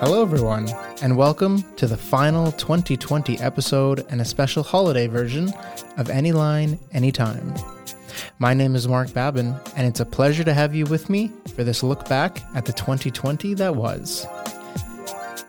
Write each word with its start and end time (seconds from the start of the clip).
Hello, 0.00 0.22
everyone, 0.22 0.66
and 1.02 1.14
welcome 1.14 1.62
to 1.76 1.86
the 1.86 1.94
final 1.94 2.52
2020 2.52 3.38
episode 3.38 4.06
and 4.08 4.22
a 4.22 4.24
special 4.24 4.62
holiday 4.62 5.06
version 5.06 5.52
of 5.98 6.08
Anyline, 6.08 6.78
Anytime. 6.92 7.52
My 8.38 8.54
name 8.54 8.74
is 8.74 8.88
Mark 8.88 9.12
Babin, 9.12 9.54
and 9.76 9.86
it's 9.86 10.00
a 10.00 10.06
pleasure 10.06 10.42
to 10.42 10.54
have 10.54 10.74
you 10.74 10.86
with 10.86 11.10
me 11.10 11.30
for 11.54 11.64
this 11.64 11.82
look 11.82 12.08
back 12.08 12.40
at 12.54 12.64
the 12.64 12.72
2020 12.72 13.52
that 13.52 13.76
was. 13.76 14.26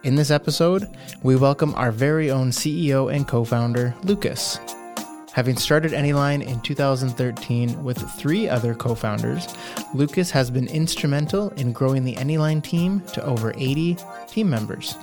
In 0.03 0.15
this 0.15 0.31
episode, 0.31 0.85
we 1.23 1.37
welcome 1.37 1.73
our 1.75 1.93
very 1.93 2.29
own 2.29 2.49
CEO 2.49 3.09
and 3.09 3.25
co 3.25 3.45
founder, 3.45 3.95
Lucas. 4.03 4.59
Having 5.33 5.57
started 5.57 5.93
Anyline 5.93 6.45
in 6.45 6.59
2013 6.59 7.81
with 7.85 7.97
three 8.11 8.49
other 8.49 8.75
co 8.75 8.93
founders, 8.93 9.47
Lucas 9.93 10.29
has 10.29 10.51
been 10.51 10.67
instrumental 10.67 11.49
in 11.51 11.71
growing 11.71 12.03
the 12.03 12.15
Anyline 12.15 12.61
team 12.61 12.99
to 13.13 13.23
over 13.23 13.53
80 13.55 13.95
team 14.27 14.49
members. 14.49 14.97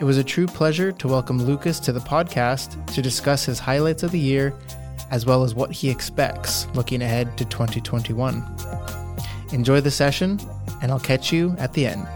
It 0.00 0.04
was 0.04 0.18
a 0.18 0.24
true 0.24 0.48
pleasure 0.48 0.90
to 0.90 1.06
welcome 1.06 1.40
Lucas 1.40 1.78
to 1.78 1.92
the 1.92 2.00
podcast 2.00 2.84
to 2.92 3.00
discuss 3.00 3.44
his 3.44 3.60
highlights 3.60 4.02
of 4.02 4.10
the 4.10 4.18
year, 4.18 4.52
as 5.12 5.26
well 5.26 5.44
as 5.44 5.54
what 5.54 5.70
he 5.70 5.88
expects 5.88 6.66
looking 6.74 7.02
ahead 7.02 7.38
to 7.38 7.44
2021. 7.44 8.44
Enjoy 9.52 9.80
the 9.80 9.92
session, 9.92 10.40
and 10.80 10.90
I'll 10.90 10.98
catch 10.98 11.32
you 11.32 11.54
at 11.58 11.72
the 11.72 11.86
end. 11.86 12.08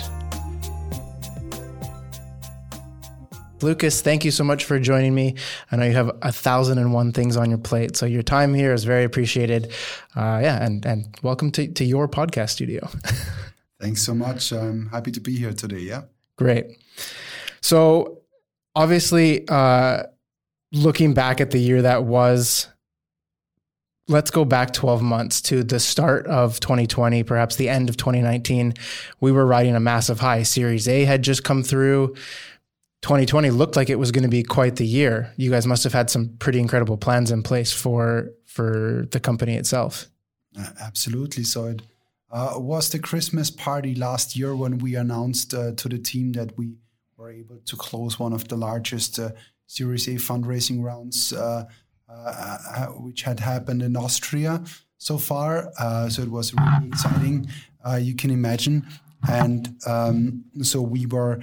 Lucas, 3.62 4.02
thank 4.02 4.24
you 4.24 4.30
so 4.30 4.45
much 4.45 4.65
for 4.65 4.78
joining 4.78 5.15
me. 5.15 5.34
I 5.73 5.77
know 5.77 5.87
you 5.87 5.95
have 5.95 6.10
a 6.20 6.30
thousand 6.30 6.78
and 6.78 6.92
one 6.92 7.12
things 7.12 7.37
on 7.37 7.48
your 7.48 7.59
plate, 7.59 7.96
so 7.96 8.05
your 8.05 8.23
time 8.23 8.52
here 8.52 8.73
is 8.74 8.84
very 8.84 9.05
appreciated. 9.05 9.73
Uh, 10.15 10.41
yeah, 10.42 10.62
and 10.62 10.84
and 10.84 11.09
welcome 11.23 11.51
to, 11.52 11.66
to 11.66 11.84
your 11.84 12.06
podcast 12.06 12.51
studio. 12.51 12.87
Thanks 13.80 14.02
so 14.02 14.15
much. 14.15 14.52
I'm 14.52 14.88
happy 14.91 15.10
to 15.12 15.20
be 15.20 15.37
here 15.37 15.55
today. 15.55 15.79
Yeah, 15.79 16.02
great. 16.37 16.66
So, 17.62 18.23
obviously, 18.74 19.49
uh, 19.49 20.04
looking 20.73 21.15
back 21.15 21.40
at 21.40 21.51
the 21.51 21.59
year 21.59 21.82
that 21.82 22.04
was, 22.04 22.68
let's 24.07 24.30
go 24.30 24.45
back 24.45 24.73
12 24.74 25.01
months 25.02 25.40
to 25.43 25.65
the 25.65 25.80
start 25.80 26.27
of 26.27 26.60
2020, 26.60 27.23
perhaps 27.23 27.57
the 27.57 27.71
end 27.71 27.88
of 27.88 27.96
2019. 27.96 28.74
We 29.21 29.32
were 29.32 29.46
riding 29.46 29.74
a 29.74 29.80
massive 29.80 30.21
high. 30.21 30.43
Series 30.43 30.87
A 30.88 31.04
had 31.04 31.23
just 31.23 31.43
come 31.43 31.62
through 31.62 32.15
2020 33.07 33.51
looked 33.51 33.76
like 33.76 33.88
it 33.88 34.01
was 34.01 34.10
going 34.10 34.24
to 34.24 34.29
be 34.29 34.43
quite 34.43 34.74
the 34.74 34.85
year. 34.85 35.32
You 35.37 35.49
guys 35.49 35.65
must 35.65 35.85
have 35.85 35.93
had 35.93 36.10
some 36.10 36.30
pretty 36.40 36.59
incredible 36.59 36.96
plans 36.96 37.30
in 37.30 37.45
place 37.45 37.73
for 37.73 38.32
for 38.46 39.07
the 39.12 39.21
company 39.21 39.54
itself. 39.54 40.07
Uh, 40.59 40.71
absolutely. 40.80 41.45
So 41.45 41.66
it 41.66 41.82
uh, 42.32 42.54
was 42.57 42.90
the 42.90 42.99
Christmas 42.99 43.49
party 43.49 43.95
last 43.95 44.34
year 44.34 44.57
when 44.57 44.79
we 44.79 44.96
announced 44.96 45.54
uh, 45.54 45.71
to 45.77 45.88
the 45.88 45.99
team 45.99 46.32
that 46.32 46.59
we 46.59 46.73
were 47.16 47.30
able 47.30 47.60
to 47.66 47.77
close 47.77 48.18
one 48.18 48.32
of 48.32 48.49
the 48.49 48.57
largest 48.57 49.21
uh, 49.21 49.30
Series 49.68 50.09
A 50.09 50.16
fundraising 50.16 50.82
rounds, 50.82 51.32
uh, 51.32 51.62
uh, 52.09 52.87
which 52.87 53.23
had 53.23 53.38
happened 53.38 53.82
in 53.82 53.96
Austria 53.96 54.65
so 54.99 55.16
far. 55.16 55.71
so 56.10 56.23
it 56.23 56.30
was 56.32 56.52
really 56.54 56.88
exciting. 56.88 57.46
you 58.01 58.16
can 58.16 58.32
imagine, 58.32 58.84
and 59.30 59.77
um, 59.87 60.45
so 60.62 60.82
we 60.82 61.07
were 61.07 61.38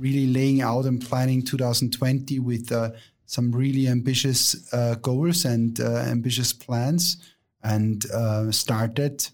really 0.00 0.26
laying 0.26 0.62
out 0.62 0.86
and 0.86 1.00
planning 1.06 1.42
2020 1.42 2.38
with 2.40 2.72
uh, 2.72 2.90
some 3.26 3.52
really 3.52 3.86
ambitious 3.86 4.72
uh, 4.72 4.96
goals 4.96 5.44
and 5.44 5.80
uh, 5.80 5.98
ambitious 5.98 6.52
plans, 6.52 7.18
and 7.62 8.10
uh, 8.10 8.50
started 8.50 9.28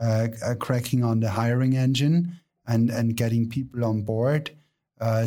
uh, 0.00 0.28
cracking 0.58 1.02
on 1.02 1.20
the 1.20 1.30
hiring 1.30 1.76
engine 1.76 2.38
and 2.66 2.90
and 2.90 3.16
getting 3.16 3.48
people 3.48 3.84
on 3.84 4.02
board 4.02 4.50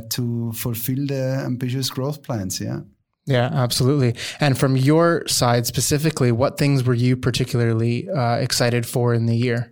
to 0.09 0.51
fulfill 0.53 1.07
the 1.07 1.41
ambitious 1.45 1.89
growth 1.89 2.21
plans. 2.21 2.59
Yeah. 2.61 2.81
Yeah, 3.25 3.49
absolutely. 3.53 4.15
And 4.39 4.57
from 4.57 4.75
your 4.75 5.27
side 5.27 5.67
specifically, 5.67 6.31
what 6.31 6.57
things 6.57 6.83
were 6.83 6.95
you 6.95 7.15
particularly 7.15 8.09
excited 8.11 8.87
for 8.87 9.13
in 9.13 9.27
the 9.27 9.35
year? 9.35 9.69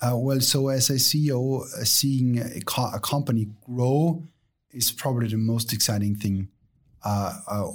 Uh, 0.00 0.16
well, 0.16 0.40
so 0.40 0.68
as 0.68 0.90
a 0.90 0.94
CEO, 0.94 1.62
uh, 1.62 1.84
seeing 1.84 2.38
a, 2.38 2.60
co- 2.60 2.90
a, 2.94 3.00
company 3.00 3.48
grow 3.66 4.22
is 4.70 4.92
probably 4.92 5.26
the 5.26 5.36
most 5.36 5.72
exciting 5.72 6.14
thing 6.14 6.48
uh, 7.04 7.34
uh 7.48 7.70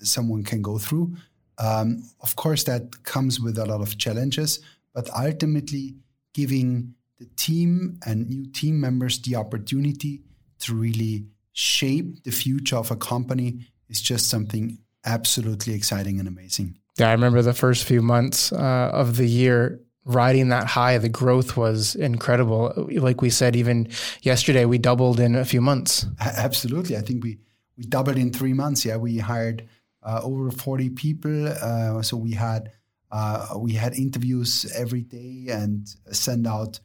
someone 0.00 0.42
can 0.42 0.62
go 0.62 0.78
through. 0.78 1.14
Um, 1.58 2.04
of 2.20 2.36
course, 2.36 2.64
that 2.64 3.02
comes 3.04 3.40
with 3.40 3.58
a 3.58 3.66
lot 3.66 3.80
of 3.80 3.98
challenges, 3.98 4.60
but 4.94 5.10
ultimately 5.10 5.96
giving 6.34 6.94
the 7.18 7.26
team 7.36 7.98
and 8.06 8.28
new 8.28 8.46
team 8.46 8.80
members 8.80 9.20
the 9.22 9.34
opportunity 9.34 10.22
to 10.60 10.74
really 10.74 11.26
shape 11.52 12.22
the 12.22 12.30
future 12.30 12.76
of 12.76 12.90
a 12.90 12.96
company 12.96 13.66
is 13.88 14.00
just 14.00 14.28
something 14.28 14.78
absolutely 15.04 15.74
exciting 15.74 16.20
and 16.20 16.28
amazing. 16.28 16.78
Yeah, 16.96 17.08
I 17.08 17.12
remember 17.12 17.42
the 17.42 17.54
first 17.54 17.84
few 17.84 18.02
months 18.02 18.52
uh, 18.52 18.90
of 18.92 19.16
the 19.16 19.26
year 19.26 19.80
riding 20.08 20.48
that 20.48 20.66
high, 20.66 20.98
the 20.98 21.08
growth 21.08 21.56
was 21.56 21.94
incredible. 21.94 22.72
Like 22.90 23.20
we 23.20 23.30
said, 23.30 23.54
even 23.54 23.88
yesterday, 24.22 24.64
we 24.64 24.78
doubled 24.78 25.20
in 25.20 25.36
a 25.36 25.44
few 25.44 25.60
months. 25.60 26.06
Absolutely. 26.18 26.96
I 26.96 27.00
think 27.02 27.22
we, 27.22 27.38
we 27.76 27.84
doubled 27.84 28.16
in 28.16 28.32
three 28.32 28.54
months. 28.54 28.84
Yeah. 28.84 28.96
We 28.96 29.18
hired 29.18 29.68
uh, 30.02 30.20
over 30.22 30.50
40 30.50 30.90
people. 30.90 31.48
Uh, 31.48 32.00
so 32.02 32.16
we 32.16 32.32
had, 32.32 32.72
uh, 33.12 33.48
we 33.58 33.72
had 33.72 33.94
interviews 33.94 34.70
every 34.74 35.02
day 35.02 35.46
and 35.50 35.86
send 36.10 36.46
out 36.46 36.80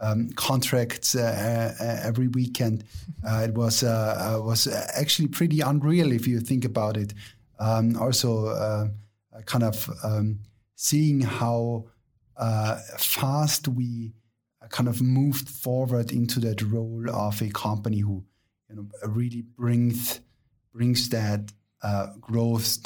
um, 0.00 0.30
contracts 0.36 1.16
uh, 1.16 1.74
uh, 1.80 2.06
every 2.06 2.28
weekend. 2.28 2.84
Uh, 3.28 3.46
it 3.48 3.54
was, 3.54 3.82
was 3.82 4.68
actually 4.94 5.26
pretty 5.26 5.60
unreal 5.60 6.12
if 6.12 6.28
you 6.28 6.38
think 6.38 6.64
about 6.64 6.96
it. 6.96 7.12
Um, 7.58 7.96
also, 7.96 8.88
kind 9.46 9.64
of 9.64 9.90
um, 10.04 10.38
seeing 10.76 11.20
how 11.20 11.86
fast 12.98 13.68
we 13.68 14.12
kind 14.70 14.88
of 14.88 15.00
moved 15.00 15.48
forward 15.48 16.12
into 16.12 16.40
that 16.40 16.60
role 16.62 17.08
of 17.10 17.40
a 17.42 17.48
company 17.50 18.00
who 18.00 18.24
you 18.68 18.76
know 18.76 18.88
really 19.06 19.42
brings 19.42 20.20
brings 20.72 21.08
that 21.08 21.52
uh, 21.82 22.08
growth 22.20 22.82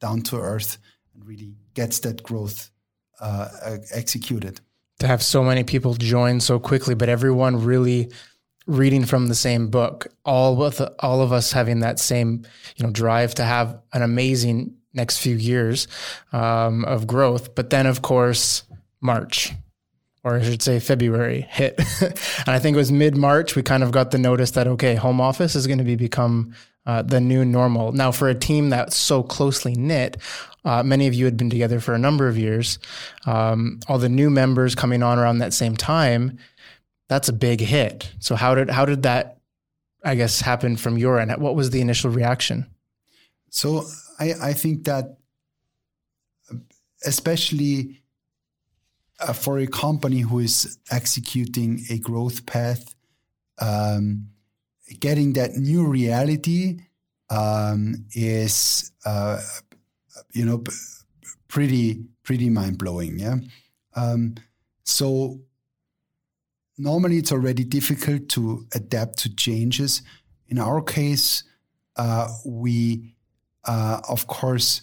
down 0.00 0.22
to 0.22 0.36
earth 0.36 0.78
and 1.14 1.26
really 1.26 1.54
gets 1.74 2.00
that 2.00 2.22
growth 2.22 2.70
uh, 3.20 3.48
executed. 3.92 4.60
To 5.00 5.06
have 5.06 5.22
so 5.22 5.42
many 5.42 5.64
people 5.64 5.94
join 5.94 6.40
so 6.40 6.58
quickly, 6.58 6.94
but 6.94 7.08
everyone 7.08 7.64
really 7.64 8.10
reading 8.66 9.04
from 9.04 9.26
the 9.26 9.34
same 9.34 9.68
book, 9.68 10.06
all 10.24 10.56
with 10.56 10.80
all 11.00 11.20
of 11.20 11.32
us 11.32 11.52
having 11.52 11.80
that 11.80 11.98
same 11.98 12.44
you 12.76 12.84
know 12.84 12.92
drive 12.92 13.34
to 13.36 13.44
have 13.44 13.80
an 13.92 14.02
amazing 14.02 14.76
next 14.94 15.18
few 15.18 15.36
years 15.36 15.88
um, 16.32 16.84
of 16.84 17.06
growth. 17.06 17.54
But 17.54 17.70
then, 17.70 17.86
of 17.86 18.02
course, 18.02 18.62
March, 19.00 19.52
or 20.22 20.36
I 20.36 20.42
should 20.42 20.62
say 20.62 20.80
February 20.80 21.46
hit. 21.50 21.78
and 22.00 22.48
I 22.48 22.58
think 22.58 22.74
it 22.74 22.78
was 22.78 22.90
mid 22.90 23.16
March, 23.16 23.56
we 23.56 23.62
kind 23.62 23.82
of 23.82 23.92
got 23.92 24.10
the 24.10 24.18
notice 24.18 24.52
that, 24.52 24.66
okay, 24.66 24.94
home 24.94 25.20
office 25.20 25.54
is 25.54 25.66
going 25.66 25.78
to 25.78 25.84
be 25.84 25.96
become 25.96 26.54
uh, 26.86 27.02
the 27.02 27.20
new 27.20 27.44
normal. 27.44 27.92
Now, 27.92 28.10
for 28.10 28.28
a 28.28 28.34
team 28.34 28.70
that's 28.70 28.96
so 28.96 29.22
closely 29.22 29.74
knit, 29.74 30.16
uh, 30.64 30.82
many 30.82 31.06
of 31.06 31.14
you 31.14 31.24
had 31.24 31.36
been 31.36 31.50
together 31.50 31.80
for 31.80 31.94
a 31.94 31.98
number 31.98 32.28
of 32.28 32.38
years. 32.38 32.78
Um, 33.26 33.80
all 33.88 33.98
the 33.98 34.08
new 34.08 34.30
members 34.30 34.74
coming 34.74 35.02
on 35.02 35.18
around 35.18 35.38
that 35.38 35.52
same 35.52 35.76
time, 35.76 36.38
that's 37.08 37.28
a 37.28 37.32
big 37.32 37.60
hit. 37.60 38.10
So 38.18 38.34
how 38.34 38.54
did 38.54 38.70
how 38.70 38.86
did 38.86 39.02
that, 39.02 39.38
I 40.04 40.14
guess, 40.14 40.40
happen 40.40 40.76
from 40.76 40.96
your 40.96 41.18
end? 41.20 41.34
What 41.36 41.54
was 41.54 41.70
the 41.70 41.80
initial 41.82 42.10
reaction? 42.10 42.66
So 43.50 43.84
I, 44.18 44.32
I 44.42 44.52
think 44.52 44.84
that 44.84 45.16
especially 47.04 48.02
uh, 49.20 49.32
for 49.32 49.58
a 49.58 49.66
company 49.66 50.20
who 50.20 50.40
is 50.40 50.78
executing 50.90 51.84
a 51.90 51.98
growth 51.98 52.46
path, 52.46 52.94
um, 53.60 54.28
getting 55.00 55.34
that 55.34 55.52
new 55.56 55.86
reality 55.86 56.80
um, 57.30 58.06
is, 58.12 58.92
uh, 59.06 59.40
you 60.32 60.44
know, 60.44 60.62
pretty 61.48 62.04
pretty 62.22 62.50
mind 62.50 62.78
blowing. 62.78 63.18
Yeah. 63.18 63.36
Um, 63.94 64.34
so 64.82 65.40
normally 66.76 67.18
it's 67.18 67.32
already 67.32 67.64
difficult 67.64 68.28
to 68.30 68.66
adapt 68.74 69.18
to 69.18 69.34
changes. 69.34 70.02
In 70.48 70.58
our 70.58 70.82
case, 70.82 71.44
uh, 71.96 72.28
we, 72.44 73.13
of 73.66 74.26
course, 74.26 74.82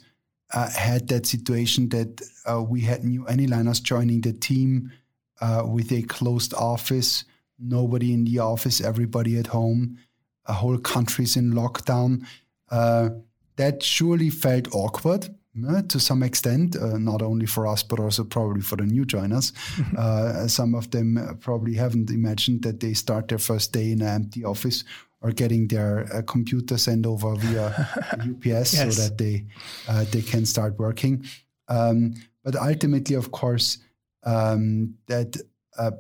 uh, 0.54 0.70
had 0.70 1.08
that 1.08 1.26
situation 1.26 1.90
that 1.90 2.22
uh, 2.46 2.62
we 2.62 2.82
had 2.82 3.04
new 3.04 3.24
Anyliners 3.26 3.82
joining 3.82 4.22
the 4.22 4.34
team 4.34 4.92
uh, 5.40 5.64
with 5.66 5.92
a 5.92 6.02
closed 6.04 6.54
office, 6.54 7.26
nobody 7.60 8.14
in 8.14 8.26
the 8.26 8.40
office, 8.40 8.82
everybody 8.82 9.38
at 9.38 9.48
home, 9.48 9.98
a 10.46 10.54
whole 10.54 10.78
country's 10.78 11.38
in 11.38 11.54
lockdown. 11.54 12.26
Uh, 12.70 13.10
that 13.56 13.84
surely 13.84 14.30
felt 14.30 14.74
awkward. 14.74 15.30
uh, 15.68 15.82
to 15.82 16.00
some 16.00 16.24
extent, 16.24 16.78
uh, 16.78 16.98
not 16.98 17.22
only 17.22 17.46
for 17.46 17.68
us, 17.68 17.84
but 17.84 18.00
also 18.00 18.24
probably 18.24 18.62
for 18.62 18.78
the 18.78 18.86
new 18.86 19.06
joiners. 19.06 19.52
uh, 19.98 20.48
some 20.48 20.74
of 20.74 20.90
them 20.92 21.38
probably 21.42 21.74
haven't 21.74 22.10
imagined 22.10 22.64
that 22.64 22.80
they 22.80 22.94
start 22.94 23.28
their 23.28 23.38
first 23.38 23.74
day 23.74 23.92
in 23.92 24.02
an 24.02 24.08
empty 24.08 24.46
office 24.46 24.84
or 25.22 25.32
getting 25.32 25.68
their 25.68 26.08
uh, 26.14 26.22
computer 26.24 26.78
sent 26.78 27.06
over 27.06 27.36
via 27.36 27.68
UPS 28.14 28.74
yes. 28.74 28.96
so 28.96 29.02
that 29.02 29.18
they 29.18 29.46
uh, 29.88 30.06
they 30.12 30.22
can 30.22 30.46
start 30.46 30.78
working. 30.80 31.26
Um, 31.68 32.16
but 32.44 32.56
ultimately, 32.56 33.16
of 33.16 33.32
course, 33.32 33.78
um, 34.24 34.96
that 35.08 35.38
uh, 35.78 35.92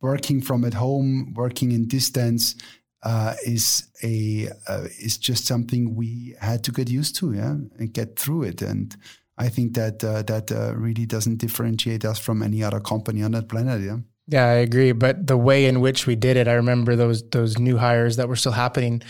working 0.00 0.40
from 0.40 0.64
at 0.64 0.74
home, 0.74 1.32
working 1.34 1.72
in 1.72 1.88
distance, 1.88 2.54
uh, 3.02 3.34
is 3.44 3.88
a 4.02 4.48
uh, 4.68 4.86
is 5.00 5.16
just 5.16 5.46
something 5.46 5.94
we 5.94 6.34
had 6.40 6.64
to 6.64 6.72
get 6.72 6.90
used 6.90 7.16
to, 7.16 7.32
yeah, 7.32 7.56
and 7.78 7.92
get 7.92 8.18
through 8.18 8.42
it. 8.42 8.62
And 8.62 8.96
I 9.38 9.48
think 9.48 9.74
that 9.74 10.02
uh, 10.02 10.22
that 10.22 10.50
uh, 10.52 10.74
really 10.76 11.06
doesn't 11.06 11.36
differentiate 11.36 12.04
us 12.04 12.18
from 12.18 12.42
any 12.42 12.62
other 12.62 12.80
company 12.80 13.22
on 13.22 13.32
that 13.32 13.48
planet, 13.48 13.80
yeah. 13.82 13.98
Yeah, 14.28 14.44
I 14.44 14.54
agree. 14.54 14.92
But 14.92 15.26
the 15.26 15.36
way 15.36 15.66
in 15.66 15.80
which 15.80 16.06
we 16.06 16.16
did 16.16 16.36
it, 16.36 16.48
I 16.48 16.54
remember 16.54 16.96
those 16.96 17.22
those 17.30 17.58
new 17.58 17.76
hires 17.76 18.16
that 18.16 18.28
were 18.28 18.36
still 18.36 18.52
happening 18.52 19.02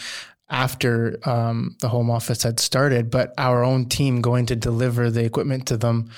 after 0.49 1.19
um, 1.29 1.77
the 1.81 1.89
home 1.89 2.11
office 2.11 2.43
had 2.43 2.61
started, 2.61 3.11
but 3.11 3.35
our 3.37 3.65
own 3.65 3.87
team 3.87 4.21
going 4.21 4.47
to 4.47 4.57
deliver 4.57 5.11
the 5.11 5.25
equipment 5.25 5.67
to 5.67 5.77
them 5.77 6.11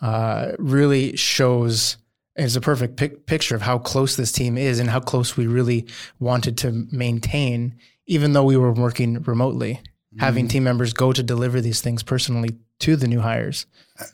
uh, 0.00 0.52
really 0.58 1.16
shows 1.16 1.96
is 2.36 2.56
a 2.56 2.60
perfect 2.60 2.96
pic- 2.96 3.26
picture 3.26 3.54
of 3.54 3.62
how 3.62 3.78
close 3.78 4.16
this 4.16 4.32
team 4.32 4.56
is 4.56 4.78
and 4.78 4.88
how 4.88 5.00
close 5.00 5.36
we 5.36 5.46
really 5.46 5.86
wanted 6.20 6.56
to 6.56 6.86
maintain, 6.90 7.74
even 8.06 8.32
though 8.32 8.44
we 8.44 8.56
were 8.56 8.72
working 8.72 9.22
remotely. 9.22 9.74
Mm-hmm. 9.74 10.20
Having 10.20 10.48
team 10.48 10.64
members 10.64 10.92
go 10.92 11.12
to 11.12 11.22
deliver 11.22 11.60
these 11.60 11.80
things 11.80 12.02
personally 12.02 12.56
to 12.80 12.96
the 12.96 13.08
new 13.08 13.20
hires. 13.20 13.66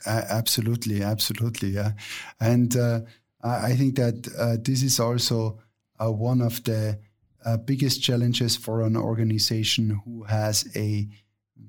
absolutely, 0.05 1.01
absolutely, 1.01 1.69
yeah, 1.69 1.91
and 2.39 2.75
uh, 2.75 3.01
I 3.45 3.75
think 3.75 3.95
that 3.97 4.27
uh, 4.37 4.57
this 4.59 4.81
is 4.81 4.99
also 4.99 5.59
uh, 5.99 6.11
one 6.11 6.41
of 6.41 6.63
the 6.63 6.99
uh, 7.45 7.57
biggest 7.57 8.01
challenges 8.01 8.55
for 8.55 8.81
an 8.81 8.97
organization 8.97 10.01
who 10.03 10.23
has 10.23 10.67
a 10.75 11.07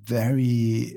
very 0.03 0.97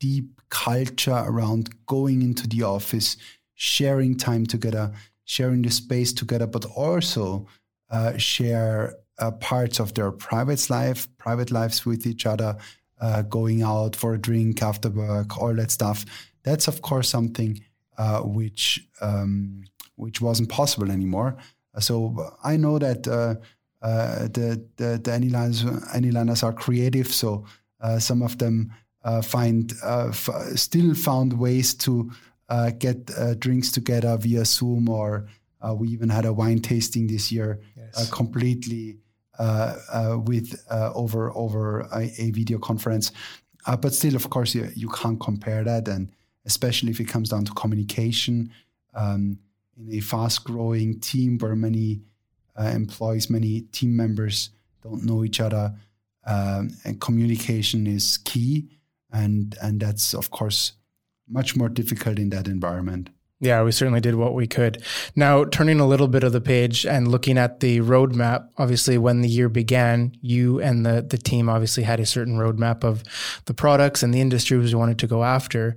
deep 0.00 0.40
culture 0.50 1.22
around 1.26 1.70
going 1.86 2.22
into 2.22 2.48
the 2.48 2.64
office, 2.64 3.16
sharing 3.54 4.16
time 4.16 4.44
together, 4.44 4.92
sharing 5.24 5.62
the 5.62 5.70
space 5.70 6.12
together, 6.12 6.46
but 6.48 6.64
also 6.64 7.46
uh, 7.90 8.16
share 8.16 8.96
uh, 9.18 9.30
parts 9.30 9.78
of 9.78 9.94
their 9.94 10.10
private 10.10 10.68
life, 10.68 11.08
private 11.18 11.52
lives 11.52 11.86
with 11.86 12.06
each 12.06 12.26
other, 12.26 12.56
uh, 13.00 13.22
going 13.22 13.62
out 13.62 13.94
for 13.94 14.14
a 14.14 14.18
drink 14.18 14.62
after 14.62 14.90
work, 14.90 15.38
all 15.38 15.54
that 15.54 15.70
stuff. 15.70 16.04
That's 16.42 16.66
of 16.66 16.82
course 16.82 17.08
something 17.08 17.60
which 18.24 18.86
um, 19.00 19.64
which 19.98 20.20
wasn't 20.20 20.48
possible 20.48 20.90
anymore. 20.90 21.36
So 21.80 22.32
I 22.42 22.56
know 22.56 22.78
that 22.78 23.06
uh, 23.06 23.34
uh, 23.82 24.28
the 24.28 24.64
the, 24.76 25.00
the 25.02 25.10
Anyliners, 25.10 25.64
Anyliners 25.94 26.42
are 26.42 26.52
creative, 26.52 27.08
so 27.08 27.44
some 27.98 28.22
of 28.22 28.38
them 28.38 28.72
find 29.22 29.72
f- 29.84 30.28
still 30.54 30.94
found 30.94 31.32
ways 31.32 31.74
to 31.74 32.10
uh, 32.48 32.70
get 32.78 33.10
uh, 33.16 33.34
drinks 33.34 33.70
together 33.70 34.16
via 34.16 34.44
Zoom, 34.44 34.88
or 34.88 35.28
uh, 35.60 35.74
we 35.74 35.88
even 35.88 36.08
had 36.08 36.24
a 36.24 36.32
wine 36.32 36.60
tasting 36.60 37.06
this 37.06 37.30
year, 37.30 37.60
yes. 37.76 38.10
completely 38.10 38.98
with 40.26 40.64
over 40.70 41.30
over 41.36 41.80
a, 41.92 42.10
a, 42.18 42.30
video 42.30 42.58
conference. 42.58 43.12
but 43.80 43.94
still, 43.94 44.16
of 44.16 44.30
course, 44.30 44.54
you, 44.54 44.68
you 44.74 44.88
can't 44.88 45.20
compare 45.20 45.62
that, 45.62 45.86
and 45.86 46.10
especially 46.46 46.90
if 46.90 46.98
it 46.98 47.06
comes 47.08 47.28
down 47.28 47.44
to 47.44 47.52
communication 47.52 48.50
um, 48.94 49.38
in 49.78 49.94
a 49.94 50.00
fast-growing 50.00 51.00
team 51.00 51.38
where 51.38 51.56
many 51.56 52.00
employees, 52.58 53.30
many 53.30 53.62
team 53.72 53.96
members 53.96 54.50
don't 54.82 55.04
know 55.04 55.24
each 55.24 55.40
other, 55.40 55.74
um, 56.26 56.70
and 56.84 57.00
communication 57.00 57.86
is 57.86 58.18
key, 58.18 58.68
and 59.12 59.56
and 59.62 59.80
that's 59.80 60.14
of 60.14 60.30
course 60.30 60.72
much 61.28 61.56
more 61.56 61.68
difficult 61.68 62.18
in 62.18 62.30
that 62.30 62.48
environment. 62.48 63.10
Yeah, 63.40 63.62
we 63.62 63.70
certainly 63.70 64.00
did 64.00 64.16
what 64.16 64.34
we 64.34 64.48
could. 64.48 64.82
Now, 65.14 65.44
turning 65.44 65.78
a 65.78 65.86
little 65.86 66.08
bit 66.08 66.24
of 66.24 66.32
the 66.32 66.40
page 66.40 66.84
and 66.84 67.06
looking 67.06 67.38
at 67.38 67.60
the 67.60 67.78
roadmap, 67.78 68.48
obviously, 68.56 68.98
when 68.98 69.20
the 69.20 69.28
year 69.28 69.48
began, 69.48 70.12
you 70.20 70.60
and 70.60 70.84
the, 70.84 71.06
the 71.08 71.18
team 71.18 71.48
obviously 71.48 71.84
had 71.84 72.00
a 72.00 72.06
certain 72.06 72.36
roadmap 72.36 72.82
of 72.82 73.04
the 73.44 73.54
products 73.54 74.02
and 74.02 74.12
the 74.12 74.20
industries 74.20 74.74
we 74.74 74.78
wanted 74.78 74.98
to 74.98 75.06
go 75.06 75.22
after. 75.22 75.76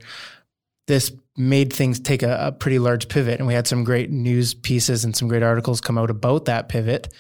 This 0.87 1.11
made 1.37 1.71
things 1.71 1.99
take 1.99 2.23
a, 2.23 2.47
a, 2.47 2.51
pretty 2.51 2.77
large 2.77 3.07
pivot, 3.07 3.39
and 3.39 3.47
we 3.47 3.53
had 3.53 3.67
some 3.67 3.83
great 3.83 4.11
news 4.11 4.53
pieces 4.53 5.05
and 5.05 5.15
some 5.15 5.27
great 5.27 5.43
articles 5.43 5.79
come 5.79 5.97
out 5.97 6.09
about 6.09 6.45
that 6.45 6.67
pivot. 6.67 7.13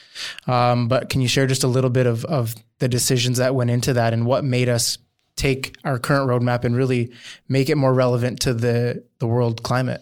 Um, 0.47 0.87
but 0.87 1.09
can 1.09 1.21
you 1.21 1.27
share 1.27 1.47
just 1.47 1.63
a 1.63 1.67
little 1.67 1.89
bit 1.89 2.07
of, 2.07 2.25
of 2.25 2.55
the 2.79 2.89
decisions 2.89 3.37
that 3.37 3.55
went 3.55 3.69
into 3.69 3.93
that 3.93 4.13
and 4.13 4.25
what 4.25 4.43
made 4.43 4.67
us 4.67 4.97
take 5.35 5.75
our 5.83 5.97
current 5.97 6.29
roadmap 6.29 6.63
and 6.63 6.75
really 6.75 7.11
make 7.47 7.69
it 7.69 7.75
more 7.75 7.93
relevant 7.93 8.39
to 8.41 8.53
the 8.53 9.03
the 9.19 9.27
world 9.27 9.63
climate. 9.63 10.01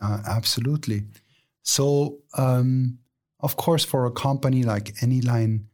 Uh, 0.00 0.20
absolutely. 0.26 1.02
So, 1.62 2.18
um, 2.34 2.98
of 3.40 3.56
course, 3.56 3.84
for 3.84 4.06
a 4.06 4.10
company 4.10 4.62
like 4.62 4.94
Anyline, 4.96 5.64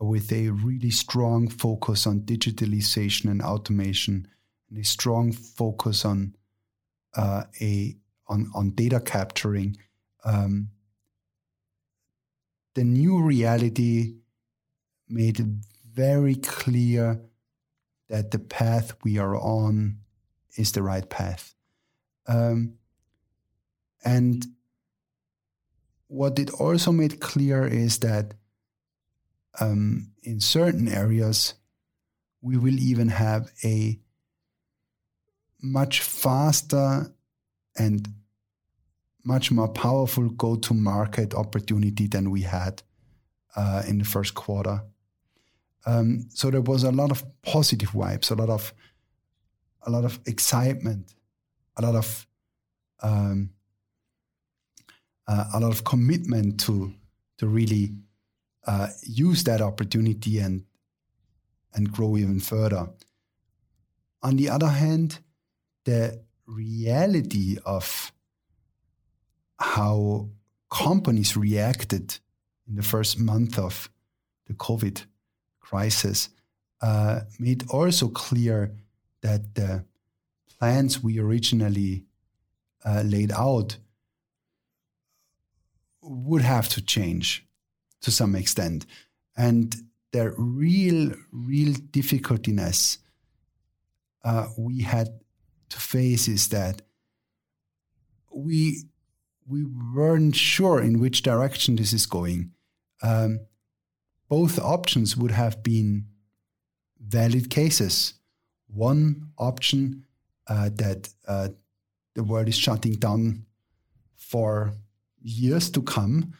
with 0.00 0.32
a 0.32 0.50
really 0.50 0.90
strong 0.90 1.48
focus 1.48 2.06
on 2.06 2.20
digitalization 2.20 3.30
and 3.30 3.42
automation, 3.42 4.28
and 4.70 4.78
a 4.78 4.84
strong 4.84 5.32
focus 5.32 6.04
on 6.04 6.34
uh, 7.14 7.44
a 7.60 7.96
on 8.28 8.50
on 8.54 8.70
data 8.70 9.00
capturing, 9.00 9.76
um, 10.24 10.68
the 12.74 12.84
new 12.84 13.22
reality 13.22 14.14
made 15.08 15.40
it 15.40 15.46
very 15.92 16.34
clear 16.36 17.20
that 18.08 18.30
the 18.30 18.38
path 18.38 18.94
we 19.04 19.18
are 19.18 19.36
on 19.36 19.98
is 20.56 20.72
the 20.72 20.82
right 20.82 21.08
path. 21.08 21.54
Um, 22.26 22.74
and 24.04 24.46
what 26.08 26.38
it 26.38 26.50
also 26.50 26.92
made 26.92 27.20
clear 27.20 27.66
is 27.66 27.98
that 27.98 28.34
um, 29.60 30.12
in 30.22 30.40
certain 30.40 30.88
areas, 30.88 31.54
we 32.40 32.56
will 32.56 32.78
even 32.78 33.08
have 33.08 33.50
a 33.64 33.98
much 35.62 36.00
faster 36.00 37.12
and 37.78 38.08
much 39.24 39.50
more 39.50 39.68
powerful 39.68 40.28
go 40.30 40.56
to 40.56 40.74
market 40.74 41.34
opportunity 41.34 42.08
than 42.08 42.30
we 42.30 42.42
had 42.42 42.82
uh, 43.56 43.82
in 43.86 43.98
the 43.98 44.04
first 44.04 44.34
quarter. 44.34 44.82
Um, 45.86 46.26
so 46.30 46.50
there 46.50 46.60
was 46.60 46.82
a 46.84 46.92
lot 46.92 47.10
of 47.10 47.24
positive 47.42 47.90
vibes, 47.90 48.30
a 48.30 48.34
lot 48.34 48.50
of 48.50 48.74
a 49.84 49.90
lot 49.90 50.04
of 50.04 50.20
excitement, 50.26 51.14
a 51.76 51.82
lot 51.82 51.94
of 51.96 52.26
um, 53.02 53.50
uh, 55.26 55.44
a 55.54 55.60
lot 55.60 55.72
of 55.72 55.84
commitment 55.84 56.60
to 56.60 56.92
to 57.38 57.46
really 57.46 57.94
uh, 58.66 58.88
use 59.02 59.44
that 59.44 59.60
opportunity 59.60 60.38
and 60.38 60.64
and 61.74 61.90
grow 61.90 62.16
even 62.16 62.38
further. 62.38 62.88
On 64.22 64.36
the 64.36 64.48
other 64.48 64.68
hand, 64.68 65.18
the 65.84 66.20
reality 66.46 67.58
of 67.64 68.12
how 69.58 70.28
companies 70.70 71.36
reacted 71.36 72.18
in 72.68 72.76
the 72.76 72.82
first 72.82 73.18
month 73.18 73.58
of 73.58 73.90
the 74.46 74.54
COVID 74.54 75.04
crisis 75.60 76.28
uh, 76.80 77.20
made 77.38 77.68
also 77.70 78.08
clear 78.08 78.72
that 79.20 79.54
the 79.54 79.84
plans 80.58 81.02
we 81.02 81.18
originally 81.18 82.04
uh, 82.84 83.02
laid 83.04 83.30
out 83.32 83.76
would 86.02 86.42
have 86.42 86.68
to 86.68 86.82
change 86.82 87.46
to 88.00 88.10
some 88.10 88.34
extent. 88.34 88.84
And 89.36 89.74
the 90.12 90.34
real, 90.36 91.12
real 91.30 91.74
difficultiness 91.74 92.98
uh, 94.24 94.48
we 94.56 94.82
had 94.82 95.08
to 95.72 95.80
face 95.80 96.28
is 96.28 96.48
that 96.48 96.82
we 98.30 98.84
we 99.46 99.64
weren't 99.94 100.36
sure 100.36 100.80
in 100.80 101.00
which 101.00 101.22
direction 101.22 101.76
this 101.76 101.92
is 101.92 102.06
going. 102.06 102.52
Um, 103.02 103.40
both 104.28 104.58
options 104.58 105.16
would 105.16 105.32
have 105.32 105.62
been 105.62 106.06
valid 107.00 107.50
cases. 107.50 108.14
One 108.68 109.28
option 109.36 110.04
uh, 110.46 110.70
that 110.76 111.08
uh, 111.26 111.48
the 112.14 112.22
world 112.22 112.48
is 112.48 112.56
shutting 112.56 112.94
down 112.94 113.44
for 114.16 114.72
years 115.20 115.70
to 115.70 115.82
come, 115.82 116.34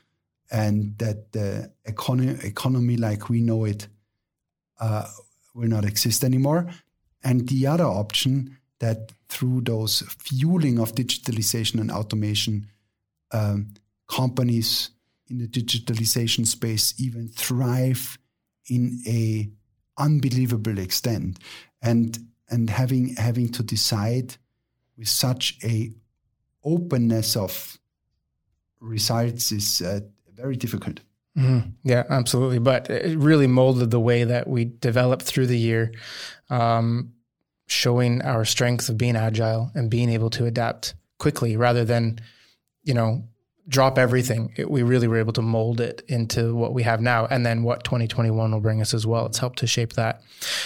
and 0.51 0.97
that 0.99 1.33
the 1.33 1.73
economy, 1.85 2.39
economy 2.45 2.97
like 2.97 3.29
we 3.29 3.41
know 3.41 3.65
it 3.65 3.89
uh, 4.81 5.07
will 5.55 5.69
not 5.69 5.85
exist 5.85 6.25
anymore. 6.25 6.71
And 7.25 7.49
the 7.49 7.67
other 7.67 7.85
option 7.85 8.59
that 8.83 9.13
through 9.29 9.61
those 9.61 10.03
fueling 10.19 10.81
of 10.81 10.93
digitalization 10.97 11.81
and 11.81 11.91
automation, 11.91 12.67
um, 13.31 13.69
companies 14.09 14.91
in 15.29 15.39
the 15.39 15.47
digitalization 15.47 16.45
space 16.45 16.93
even 16.99 17.29
thrive 17.29 18.19
in 18.69 19.01
a 19.07 19.49
unbelievable 19.97 20.79
extent. 20.79 21.39
And 21.81 22.19
and 22.51 22.69
having 22.69 23.15
having 23.15 23.51
to 23.51 23.63
decide 23.63 24.37
with 24.99 25.09
such 25.09 25.59
a 25.63 25.93
openness 26.65 27.37
of 27.37 27.79
results 28.81 29.53
is 29.53 29.81
uh, 29.81 30.01
very 30.35 30.57
difficult. 30.57 31.01
Mm-hmm. 31.39 31.71
yeah 31.85 32.03
absolutely. 32.11 32.59
But 32.59 32.91
it 32.91 33.17
really 33.17 33.47
molded 33.47 33.91
the 33.91 34.01
way 34.01 34.25
that 34.25 34.49
we 34.49 34.65
developed 34.65 35.23
through 35.23 35.47
the 35.47 35.59
year. 35.59 35.93
Um, 36.51 37.13
showing 37.67 38.23
our 38.23 38.45
strength 38.45 38.89
of 38.89 38.99
being 38.99 39.17
agile 39.17 39.71
and 39.75 39.91
being 39.91 40.11
able 40.11 40.31
to 40.31 40.47
adapt 40.47 40.95
quickly 41.19 41.57
rather 41.57 41.85
than 41.85 42.21
you 42.83 42.95
know 42.95 43.25
drop 43.69 43.99
everything. 43.99 44.53
It, 44.57 44.71
we 44.71 44.83
really 44.83 45.07
were 45.07 45.19
able 45.19 45.33
to 45.35 45.43
mold 45.43 45.81
it 45.81 46.03
into 46.09 46.55
what 46.55 46.75
we 46.75 46.83
have 46.83 47.01
now 47.01 47.27
and 47.27 47.47
then 47.47 47.63
what 47.63 47.85
2021 47.85 48.51
will 48.51 48.61
bring 48.61 48.81
us 48.81 48.93
as 48.93 49.07
well. 49.07 49.27
It's 49.27 49.39
helped 49.39 49.61
to 49.61 49.67
shape 49.67 49.93
that. 49.95 50.23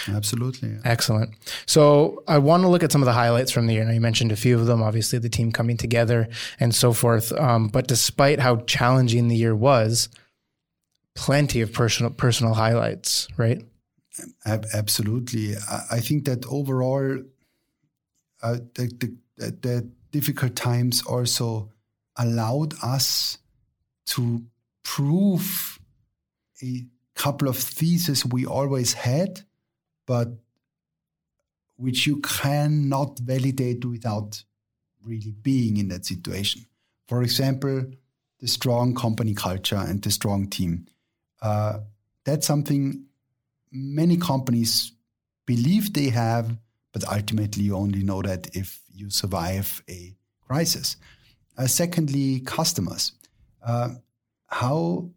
Absolutely. 0.08 0.70
Yeah. 0.70 0.78
Excellent. 0.84 1.30
So 1.66 2.22
I 2.26 2.38
want 2.38 2.62
to 2.62 2.68
look 2.68 2.82
at 2.82 2.92
some 2.92 3.02
of 3.02 3.06
the 3.06 3.12
highlights 3.12 3.50
from 3.50 3.66
the 3.66 3.74
year. 3.74 3.84
Now 3.84 3.92
you 3.92 4.00
mentioned 4.00 4.32
a 4.32 4.36
few 4.36 4.58
of 4.58 4.66
them, 4.66 4.82
obviously 4.82 5.18
the 5.18 5.28
team 5.28 5.52
coming 5.52 5.76
together 5.76 6.28
and 6.58 6.74
so 6.74 6.92
forth. 6.92 7.32
Um, 7.32 7.68
but 7.68 7.86
despite 7.86 8.40
how 8.40 8.56
challenging 8.56 9.28
the 9.28 9.36
year 9.36 9.54
was, 9.54 10.08
plenty 11.14 11.60
of 11.60 11.72
personal, 11.72 12.10
personal 12.12 12.54
highlights, 12.54 13.28
right? 13.36 13.62
Absolutely. 14.44 15.54
I 15.90 16.00
think 16.00 16.24
that 16.24 16.46
overall, 16.46 17.22
uh, 18.42 18.56
the, 18.74 19.16
the, 19.36 19.50
the 19.50 19.90
difficult 20.10 20.56
times 20.56 21.02
also 21.02 21.70
allowed 22.16 22.74
us 22.82 23.38
to 24.06 24.42
prove 24.82 25.78
a 26.62 26.86
couple 27.14 27.48
of 27.48 27.56
theses 27.56 28.24
we 28.24 28.46
always 28.46 28.92
had, 28.94 29.42
but 30.06 30.28
which 31.76 32.06
you 32.06 32.20
cannot 32.20 33.18
validate 33.18 33.84
without 33.84 34.42
really 35.02 35.32
being 35.42 35.76
in 35.76 35.88
that 35.88 36.06
situation. 36.06 36.64
For 37.08 37.22
example, 37.22 37.84
the 38.40 38.48
strong 38.48 38.94
company 38.94 39.34
culture 39.34 39.76
and 39.76 40.02
the 40.02 40.10
strong 40.10 40.48
team. 40.48 40.86
Uh, 41.40 41.80
that's 42.24 42.46
something 42.46 43.04
many 43.72 44.16
companies 44.16 44.92
believe 45.46 45.92
they 45.92 46.10
have, 46.10 46.56
but 46.92 47.06
ultimately 47.12 47.64
you 47.64 47.76
only 47.76 48.02
know 48.02 48.22
that 48.22 48.54
if 48.56 48.80
you 48.92 49.10
survive 49.10 49.82
a 49.88 50.14
crisis. 50.40 50.96
Uh, 51.58 51.66
secondly, 51.66 52.40
customers. 52.40 53.12
Uh, 53.64 53.90
how 54.48 55.10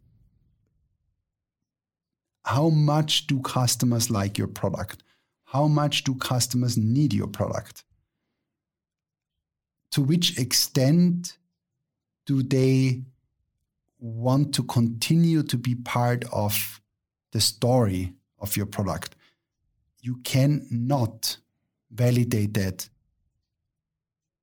how 2.44 2.68
much 2.68 3.26
do 3.26 3.38
customers 3.40 4.10
like 4.10 4.36
your 4.36 4.48
product? 4.48 5.02
How 5.44 5.68
much 5.68 6.04
do 6.04 6.14
customers 6.14 6.76
need 6.76 7.12
your 7.12 7.28
product? 7.28 7.84
To 9.92 10.02
which 10.02 10.38
extent 10.38 11.36
do 12.26 12.42
they 12.42 13.02
want 13.98 14.54
to 14.54 14.62
continue 14.62 15.42
to 15.42 15.56
be 15.56 15.74
part 15.74 16.24
of 16.32 16.80
the 17.32 17.40
story 17.40 18.14
of 18.40 18.56
your 18.56 18.66
product? 18.66 19.16
You 20.00 20.16
cannot 20.24 21.36
validate 21.90 22.54
that 22.54 22.88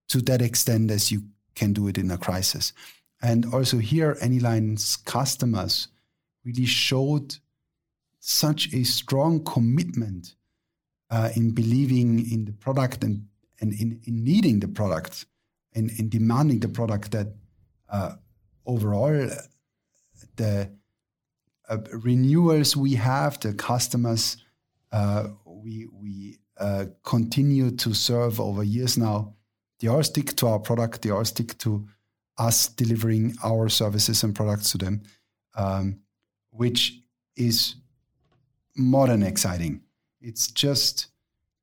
to 0.09 0.21
that 0.21 0.41
extent 0.41 0.91
as 0.91 1.11
you 1.11 1.23
can 1.55 1.73
do 1.73 1.87
it 1.87 1.97
in 1.97 2.11
a 2.11 2.17
crisis. 2.17 2.73
And 3.21 3.53
also 3.53 3.77
here, 3.77 4.15
Anyline's 4.21 4.97
customers 4.97 5.87
really 6.45 6.65
showed 6.65 7.35
such 8.19 8.73
a 8.73 8.83
strong 8.83 9.43
commitment 9.43 10.35
uh, 11.09 11.29
in 11.35 11.51
believing 11.51 12.31
in 12.31 12.45
the 12.45 12.51
product 12.53 13.03
and, 13.03 13.25
and 13.59 13.73
in, 13.73 13.99
in 14.05 14.23
needing 14.23 14.59
the 14.59 14.67
product 14.67 15.25
and 15.73 15.89
in 15.99 16.09
demanding 16.09 16.59
the 16.59 16.67
product 16.67 17.11
that 17.11 17.27
uh, 17.89 18.13
overall 18.65 19.29
the 20.35 20.69
uh, 21.69 21.77
renewals 21.91 22.75
we 22.75 22.95
have, 22.95 23.39
the 23.39 23.53
customers 23.53 24.37
uh, 24.91 25.27
we, 25.45 25.87
we 25.91 26.37
uh, 26.59 26.85
continue 27.03 27.71
to 27.71 27.93
serve 27.93 28.39
over 28.39 28.63
years 28.63 28.97
now, 28.97 29.33
they 29.79 29.87
all 29.87 30.03
stick 30.03 30.35
to 30.37 30.47
our 30.47 30.59
product. 30.59 31.01
They 31.01 31.11
all 31.11 31.25
stick 31.25 31.57
to 31.59 31.87
us 32.37 32.67
delivering 32.67 33.35
our 33.43 33.69
services 33.69 34.23
and 34.23 34.35
products 34.35 34.71
to 34.71 34.77
them, 34.77 35.03
um, 35.55 35.99
which 36.51 36.99
is 37.35 37.75
more 38.75 39.07
than 39.07 39.23
exciting. 39.23 39.81
It's 40.21 40.47
just 40.47 41.07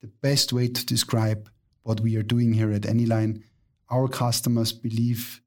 the 0.01 0.09
best 0.23 0.53
way 0.53 0.69
to 0.69 0.87
describe 0.87 1.51
what 1.83 2.01
we 2.01 2.17
are 2.17 2.23
doing 2.23 2.53
here 2.53 2.73
at 2.73 2.83
Anyline. 2.83 3.43
Our 3.91 4.09
customers 4.09 4.73
believe 4.73 5.41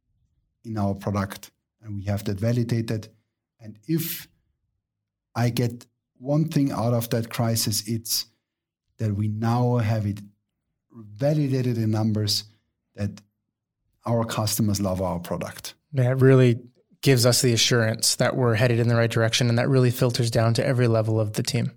in 0.64 0.78
our 0.78 0.94
product, 0.94 1.52
and 1.82 1.96
we 1.96 2.04
have 2.04 2.24
that 2.26 2.40
validated. 2.40 3.10
And 3.60 3.78
if 3.88 4.28
I 5.38 5.50
get 5.50 5.86
one 6.18 6.50
thing 6.50 6.72
out 6.72 6.94
of 6.94 7.10
that 7.12 7.30
crisis, 7.30 7.88
it's 7.88 8.26
that 8.98 9.16
we 9.16 9.28
now 9.28 9.78
have 9.78 10.08
it 10.08 10.20
validated 10.92 11.78
in 11.78 11.92
numbers 11.92 12.44
that 12.96 13.22
our 14.06 14.26
customers 14.26 14.82
love 14.82 15.00
our 15.00 15.20
product. 15.20 15.76
That 15.94 16.20
really 16.20 16.60
gives 17.02 17.28
us 17.28 17.44
the 17.44 17.54
assurance 17.54 18.16
that 18.16 18.36
we're 18.36 18.56
headed 18.56 18.80
in 18.80 18.88
the 18.88 18.96
right 18.96 19.12
direction 19.12 19.48
and 19.48 19.60
that 19.60 19.70
really 19.70 19.92
filters 19.92 20.32
down 20.32 20.56
to 20.56 20.66
every 20.66 20.88
level 20.88 21.20
of 21.20 21.34
the 21.34 21.44
team. 21.44 21.77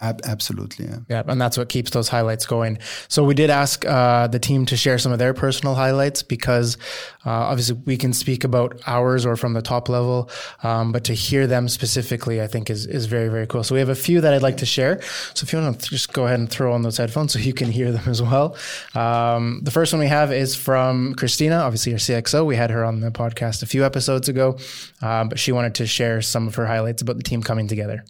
Ab- 0.00 0.20
absolutely, 0.24 0.86
yeah. 0.86 0.98
Yeah, 1.08 1.22
and 1.26 1.40
that's 1.40 1.58
what 1.58 1.68
keeps 1.68 1.90
those 1.90 2.08
highlights 2.08 2.46
going. 2.46 2.78
So 3.08 3.22
we 3.22 3.34
did 3.34 3.50
ask 3.50 3.84
uh, 3.84 4.28
the 4.28 4.38
team 4.38 4.64
to 4.66 4.76
share 4.76 4.98
some 4.98 5.12
of 5.12 5.18
their 5.18 5.34
personal 5.34 5.74
highlights 5.74 6.22
because 6.22 6.78
uh, 7.26 7.30
obviously 7.30 7.76
we 7.84 7.96
can 7.98 8.12
speak 8.12 8.44
about 8.44 8.80
ours 8.86 9.26
or 9.26 9.36
from 9.36 9.52
the 9.52 9.60
top 9.60 9.88
level, 9.88 10.30
um, 10.62 10.90
but 10.92 11.04
to 11.04 11.12
hear 11.12 11.46
them 11.46 11.68
specifically, 11.68 12.40
I 12.40 12.46
think 12.46 12.70
is 12.70 12.86
is 12.86 13.06
very 13.06 13.28
very 13.28 13.46
cool. 13.46 13.62
So 13.62 13.74
we 13.74 13.80
have 13.80 13.90
a 13.90 13.94
few 13.94 14.20
that 14.22 14.32
I'd 14.32 14.42
like 14.42 14.56
to 14.58 14.66
share. 14.66 15.02
So 15.34 15.44
if 15.44 15.52
you 15.52 15.58
want 15.58 15.80
to 15.80 15.90
just 15.90 16.12
go 16.12 16.24
ahead 16.24 16.38
and 16.38 16.48
throw 16.48 16.72
on 16.72 16.82
those 16.82 16.96
headphones 16.96 17.32
so 17.32 17.38
you 17.38 17.52
can 17.52 17.70
hear 17.70 17.92
them 17.92 18.08
as 18.08 18.22
well. 18.22 18.56
Um, 18.94 19.60
the 19.62 19.70
first 19.70 19.92
one 19.92 20.00
we 20.00 20.08
have 20.08 20.32
is 20.32 20.56
from 20.56 21.14
Christina, 21.14 21.56
obviously 21.56 21.92
our 21.92 21.98
CXO. 21.98 22.46
We 22.46 22.56
had 22.56 22.70
her 22.70 22.84
on 22.84 23.00
the 23.00 23.10
podcast 23.10 23.62
a 23.62 23.66
few 23.66 23.84
episodes 23.84 24.28
ago, 24.28 24.56
um, 25.02 25.28
but 25.28 25.38
she 25.38 25.52
wanted 25.52 25.74
to 25.76 25.86
share 25.86 26.22
some 26.22 26.48
of 26.48 26.54
her 26.54 26.66
highlights 26.66 27.02
about 27.02 27.16
the 27.16 27.22
team 27.22 27.42
coming 27.42 27.68
together. 27.68 28.04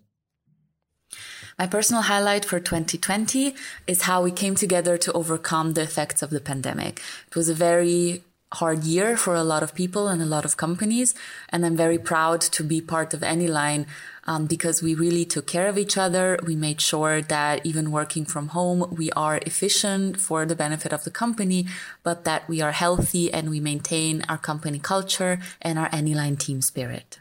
My 1.61 1.67
personal 1.67 2.01
highlight 2.01 2.47
for 2.47 2.59
2020 2.59 3.55
is 3.87 4.01
how 4.09 4.23
we 4.23 4.31
came 4.31 4.55
together 4.55 4.97
to 4.97 5.13
overcome 5.13 5.75
the 5.75 5.83
effects 5.83 6.23
of 6.23 6.31
the 6.31 6.41
pandemic. 6.41 7.03
It 7.29 7.37
was 7.37 7.51
a 7.51 7.55
very 7.55 8.25
hard 8.51 8.85
year 8.85 9.15
for 9.15 9.35
a 9.35 9.45
lot 9.45 9.63
of 9.63 9.75
people 9.75 10.09
and 10.09 10.23
a 10.23 10.25
lot 10.25 10.47
of 10.47 10.57
companies. 10.57 11.15
And 11.51 11.67
I'm 11.67 11.77
very 11.77 11.99
proud 11.99 12.41
to 12.57 12.65
be 12.65 12.81
part 12.81 13.13
of 13.13 13.21
Anyline 13.21 13.85
um, 14.25 14.47
because 14.47 14.83
we 14.83 14.95
really 14.95 15.27
took 15.27 15.47
care 15.47 15.69
of 15.69 15.77
each 15.77 15.99
other. 15.99 16.39
We 16.47 16.57
made 16.57 16.81
sure 16.81 17.21
that 17.21 17.67
even 17.67 17.91
working 17.91 18.25
from 18.25 18.49
home, 18.49 18.95
we 18.97 19.11
are 19.13 19.37
efficient 19.45 20.19
for 20.19 20.47
the 20.47 20.57
benefit 20.57 20.95
of 20.95 21.05
the 21.05 21.11
company, 21.11 21.67
but 22.03 22.25
that 22.25 22.49
we 22.49 22.63
are 22.63 22.73
healthy 22.73 23.31
and 23.31 23.51
we 23.51 23.61
maintain 23.61 24.25
our 24.31 24.39
company 24.39 24.79
culture 24.79 25.39
and 25.61 25.79
our 25.79 25.91
Anyline 25.91 26.39
team 26.39 26.63
spirit. 26.63 27.21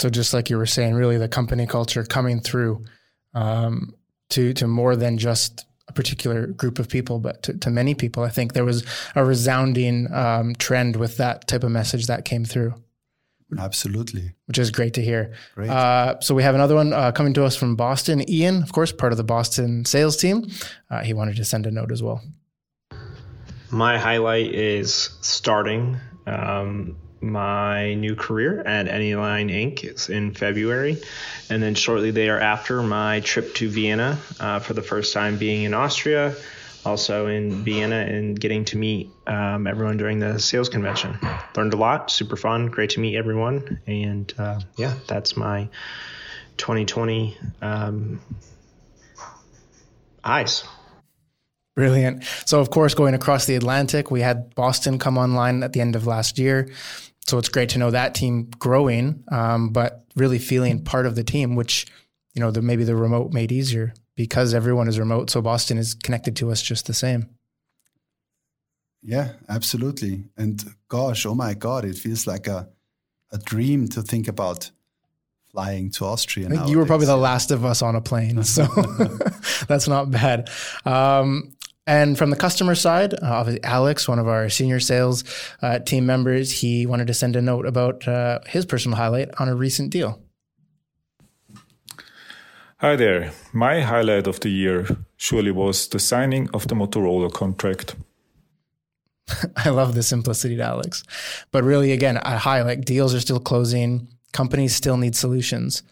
So 0.00 0.08
just 0.08 0.32
like 0.32 0.48
you 0.48 0.56
were 0.56 0.64
saying, 0.64 0.94
really 0.94 1.18
the 1.18 1.28
company 1.28 1.66
culture 1.66 2.04
coming 2.04 2.40
through 2.40 2.86
um, 3.36 3.94
to 4.30 4.52
to 4.54 4.66
more 4.66 4.96
than 4.96 5.18
just 5.18 5.66
a 5.88 5.92
particular 5.92 6.48
group 6.48 6.80
of 6.80 6.88
people, 6.88 7.20
but 7.20 7.44
to, 7.44 7.56
to 7.58 7.70
many 7.70 7.94
people. 7.94 8.24
I 8.24 8.28
think 8.28 8.54
there 8.54 8.64
was 8.64 8.84
a 9.14 9.24
resounding 9.24 10.12
um, 10.12 10.54
trend 10.56 10.96
with 10.96 11.18
that 11.18 11.46
type 11.46 11.62
of 11.62 11.70
message 11.70 12.06
that 12.08 12.24
came 12.24 12.44
through. 12.44 12.74
Absolutely. 13.56 14.32
Which 14.46 14.58
is 14.58 14.72
great 14.72 14.94
to 14.94 15.02
hear. 15.02 15.34
Great. 15.54 15.70
Uh, 15.70 16.18
so 16.18 16.34
we 16.34 16.42
have 16.42 16.56
another 16.56 16.74
one 16.74 16.92
uh, 16.92 17.12
coming 17.12 17.32
to 17.34 17.44
us 17.44 17.54
from 17.54 17.76
Boston. 17.76 18.28
Ian, 18.28 18.62
of 18.62 18.72
course, 18.72 18.90
part 18.90 19.12
of 19.12 19.18
the 19.18 19.24
Boston 19.24 19.84
sales 19.84 20.16
team. 20.16 20.48
Uh, 20.90 21.04
he 21.04 21.14
wanted 21.14 21.36
to 21.36 21.44
send 21.44 21.64
a 21.66 21.70
note 21.70 21.92
as 21.92 22.02
well. 22.02 22.20
My 23.70 23.98
highlight 23.98 24.52
is 24.52 25.16
starting 25.20 25.98
um, 26.26 26.96
my 27.20 27.94
new 27.94 28.14
career 28.14 28.60
at 28.60 28.86
Anyline 28.86 29.50
Inc. 29.50 29.84
is 29.84 30.08
in 30.08 30.34
February. 30.34 31.00
And 31.48 31.62
then 31.62 31.74
shortly 31.74 32.10
thereafter, 32.10 32.82
my 32.82 33.20
trip 33.20 33.54
to 33.56 33.68
Vienna 33.68 34.18
uh, 34.40 34.60
for 34.60 34.74
the 34.74 34.82
first 34.82 35.12
time 35.12 35.38
being 35.38 35.64
in 35.64 35.74
Austria, 35.74 36.34
also 36.84 37.26
in 37.26 37.64
Vienna, 37.64 37.96
and 37.96 38.38
getting 38.38 38.64
to 38.66 38.76
meet 38.76 39.10
um, 39.26 39.66
everyone 39.66 39.96
during 39.96 40.18
the 40.18 40.38
sales 40.38 40.68
convention. 40.68 41.18
Learned 41.56 41.74
a 41.74 41.76
lot, 41.76 42.10
super 42.10 42.36
fun, 42.36 42.66
great 42.66 42.90
to 42.90 43.00
meet 43.00 43.16
everyone. 43.16 43.80
And 43.86 44.32
uh, 44.38 44.60
yeah, 44.76 44.94
that's 45.06 45.36
my 45.36 45.68
2020 46.58 47.36
um, 47.62 48.20
eyes. 50.22 50.64
Brilliant. 51.76 52.24
So, 52.46 52.58
of 52.58 52.70
course, 52.70 52.94
going 52.94 53.14
across 53.14 53.44
the 53.44 53.54
Atlantic, 53.54 54.10
we 54.10 54.22
had 54.22 54.54
Boston 54.54 54.98
come 54.98 55.18
online 55.18 55.62
at 55.62 55.74
the 55.74 55.82
end 55.82 55.94
of 55.94 56.06
last 56.06 56.38
year. 56.38 56.70
So 57.26 57.36
it's 57.36 57.50
great 57.50 57.68
to 57.70 57.78
know 57.78 57.90
that 57.90 58.14
team 58.14 58.50
growing, 58.58 59.22
um, 59.30 59.70
but 59.70 60.04
really 60.14 60.38
feeling 60.38 60.82
part 60.82 61.04
of 61.04 61.16
the 61.16 61.24
team, 61.24 61.54
which, 61.54 61.86
you 62.34 62.40
know, 62.40 62.50
the, 62.50 62.62
maybe 62.62 62.84
the 62.84 62.96
remote 62.96 63.32
made 63.32 63.52
easier 63.52 63.92
because 64.14 64.54
everyone 64.54 64.88
is 64.88 64.98
remote. 64.98 65.28
So 65.28 65.42
Boston 65.42 65.76
is 65.76 65.92
connected 65.94 66.34
to 66.36 66.50
us 66.50 66.62
just 66.62 66.86
the 66.86 66.94
same. 66.94 67.28
Yeah, 69.02 69.32
absolutely. 69.48 70.24
And 70.36 70.64
gosh, 70.88 71.26
oh 71.26 71.34
my 71.34 71.52
God, 71.54 71.84
it 71.84 71.96
feels 71.96 72.26
like 72.26 72.46
a, 72.46 72.68
a 73.32 73.38
dream 73.38 73.88
to 73.88 74.02
think 74.02 74.28
about 74.28 74.70
flying 75.56 75.90
to 75.90 76.04
Austria. 76.04 76.66
You 76.66 76.78
were 76.78 76.86
probably 76.86 77.06
the 77.06 77.16
last 77.16 77.50
of 77.50 77.64
us 77.64 77.82
on 77.82 77.96
a 77.96 78.00
plane, 78.00 78.42
so 78.44 78.66
that's 79.68 79.88
not 79.88 80.10
bad. 80.10 80.50
Um, 80.84 81.55
and 81.86 82.18
from 82.18 82.30
the 82.30 82.36
customer 82.36 82.74
side, 82.74 83.14
uh, 83.14 83.18
obviously 83.22 83.62
Alex, 83.62 84.08
one 84.08 84.18
of 84.18 84.26
our 84.26 84.48
senior 84.48 84.80
sales 84.80 85.24
uh, 85.62 85.78
team 85.78 86.06
members, 86.06 86.50
he 86.50 86.86
wanted 86.86 87.06
to 87.06 87.14
send 87.14 87.36
a 87.36 87.42
note 87.42 87.66
about 87.66 88.06
uh, 88.08 88.40
his 88.46 88.66
personal 88.66 88.96
highlight 88.96 89.30
on 89.38 89.48
a 89.48 89.54
recent 89.54 89.90
deal. 89.90 90.20
Hi 92.78 92.94
there. 92.94 93.32
My 93.52 93.80
highlight 93.80 94.26
of 94.26 94.40
the 94.40 94.50
year 94.50 94.86
surely 95.16 95.50
was 95.50 95.88
the 95.88 95.98
signing 95.98 96.50
of 96.52 96.68
the 96.68 96.74
Motorola 96.74 97.32
contract. 97.32 97.96
I 99.56 99.70
love 99.70 99.94
the 99.94 100.02
simplicity 100.02 100.56
to 100.56 100.62
Alex. 100.62 101.02
But 101.52 101.64
really, 101.64 101.92
again, 101.92 102.18
a 102.18 102.36
highlight. 102.36 102.84
Deals 102.84 103.14
are 103.14 103.20
still 103.20 103.40
closing. 103.40 104.08
Companies 104.32 104.74
still 104.74 104.96
need 104.96 105.16
solutions. 105.16 105.82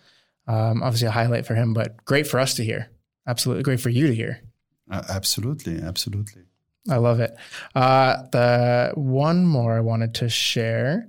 Um, 0.47 0.83
obviously, 0.83 1.09
a 1.09 1.13
highlight 1.13 1.47
for 1.47 1.55
him, 1.55 1.73
but 1.73 2.05
great 2.05 2.27
for 2.27 2.39
us 2.39 2.55
to 2.55 2.65
hear. 2.65 2.91
Absolutely 3.27 3.63
great 3.63 3.81
for 3.81 3.89
you 3.89 4.07
to 4.07 4.15
hear. 4.15 4.43
Uh, 4.91 5.03
absolutely, 5.09 5.81
absolutely. 5.81 6.43
I 6.91 6.97
love 6.97 7.21
it. 7.21 7.35
Uh, 7.75 8.25
the 8.31 8.93
one 8.95 9.47
more 9.47 9.77
I 9.77 9.81
wanted 9.81 10.15
to 10.17 10.29
share 10.29 11.09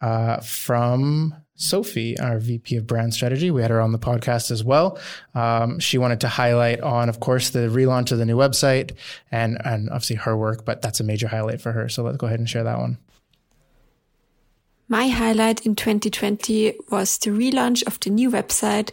uh, 0.00 0.40
from 0.40 1.34
Sophie, 1.56 2.18
our 2.18 2.38
VP 2.38 2.76
of 2.76 2.86
Brand 2.86 3.14
Strategy. 3.14 3.50
We 3.50 3.62
had 3.62 3.70
her 3.70 3.80
on 3.80 3.92
the 3.92 3.98
podcast 3.98 4.50
as 4.50 4.62
well. 4.64 4.98
Um, 5.34 5.78
she 5.78 5.98
wanted 5.98 6.20
to 6.20 6.28
highlight 6.28 6.80
on, 6.80 7.08
of 7.08 7.20
course, 7.20 7.50
the 7.50 7.68
relaunch 7.68 8.12
of 8.12 8.18
the 8.18 8.26
new 8.26 8.36
website 8.36 8.92
and 9.30 9.56
and 9.64 9.88
obviously 9.88 10.16
her 10.16 10.36
work, 10.36 10.64
but 10.64 10.82
that's 10.82 11.00
a 11.00 11.04
major 11.04 11.28
highlight 11.28 11.60
for 11.60 11.72
her. 11.72 11.88
So 11.88 12.02
let's 12.02 12.18
go 12.18 12.26
ahead 12.26 12.40
and 12.40 12.48
share 12.48 12.64
that 12.64 12.78
one. 12.78 12.98
My 14.88 15.08
highlight 15.08 15.64
in 15.64 15.74
2020 15.74 16.74
was 16.90 17.16
the 17.18 17.30
relaunch 17.30 17.86
of 17.86 17.98
the 18.00 18.10
new 18.10 18.30
website 18.30 18.90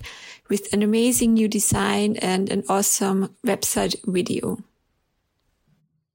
with 0.50 0.72
an 0.74 0.84
amazing 0.84 1.34
new 1.34 1.48
design 1.48 2.16
and 2.18 2.50
an 2.50 2.64
awesome 2.70 3.36
website 3.46 3.96
video. 4.06 4.58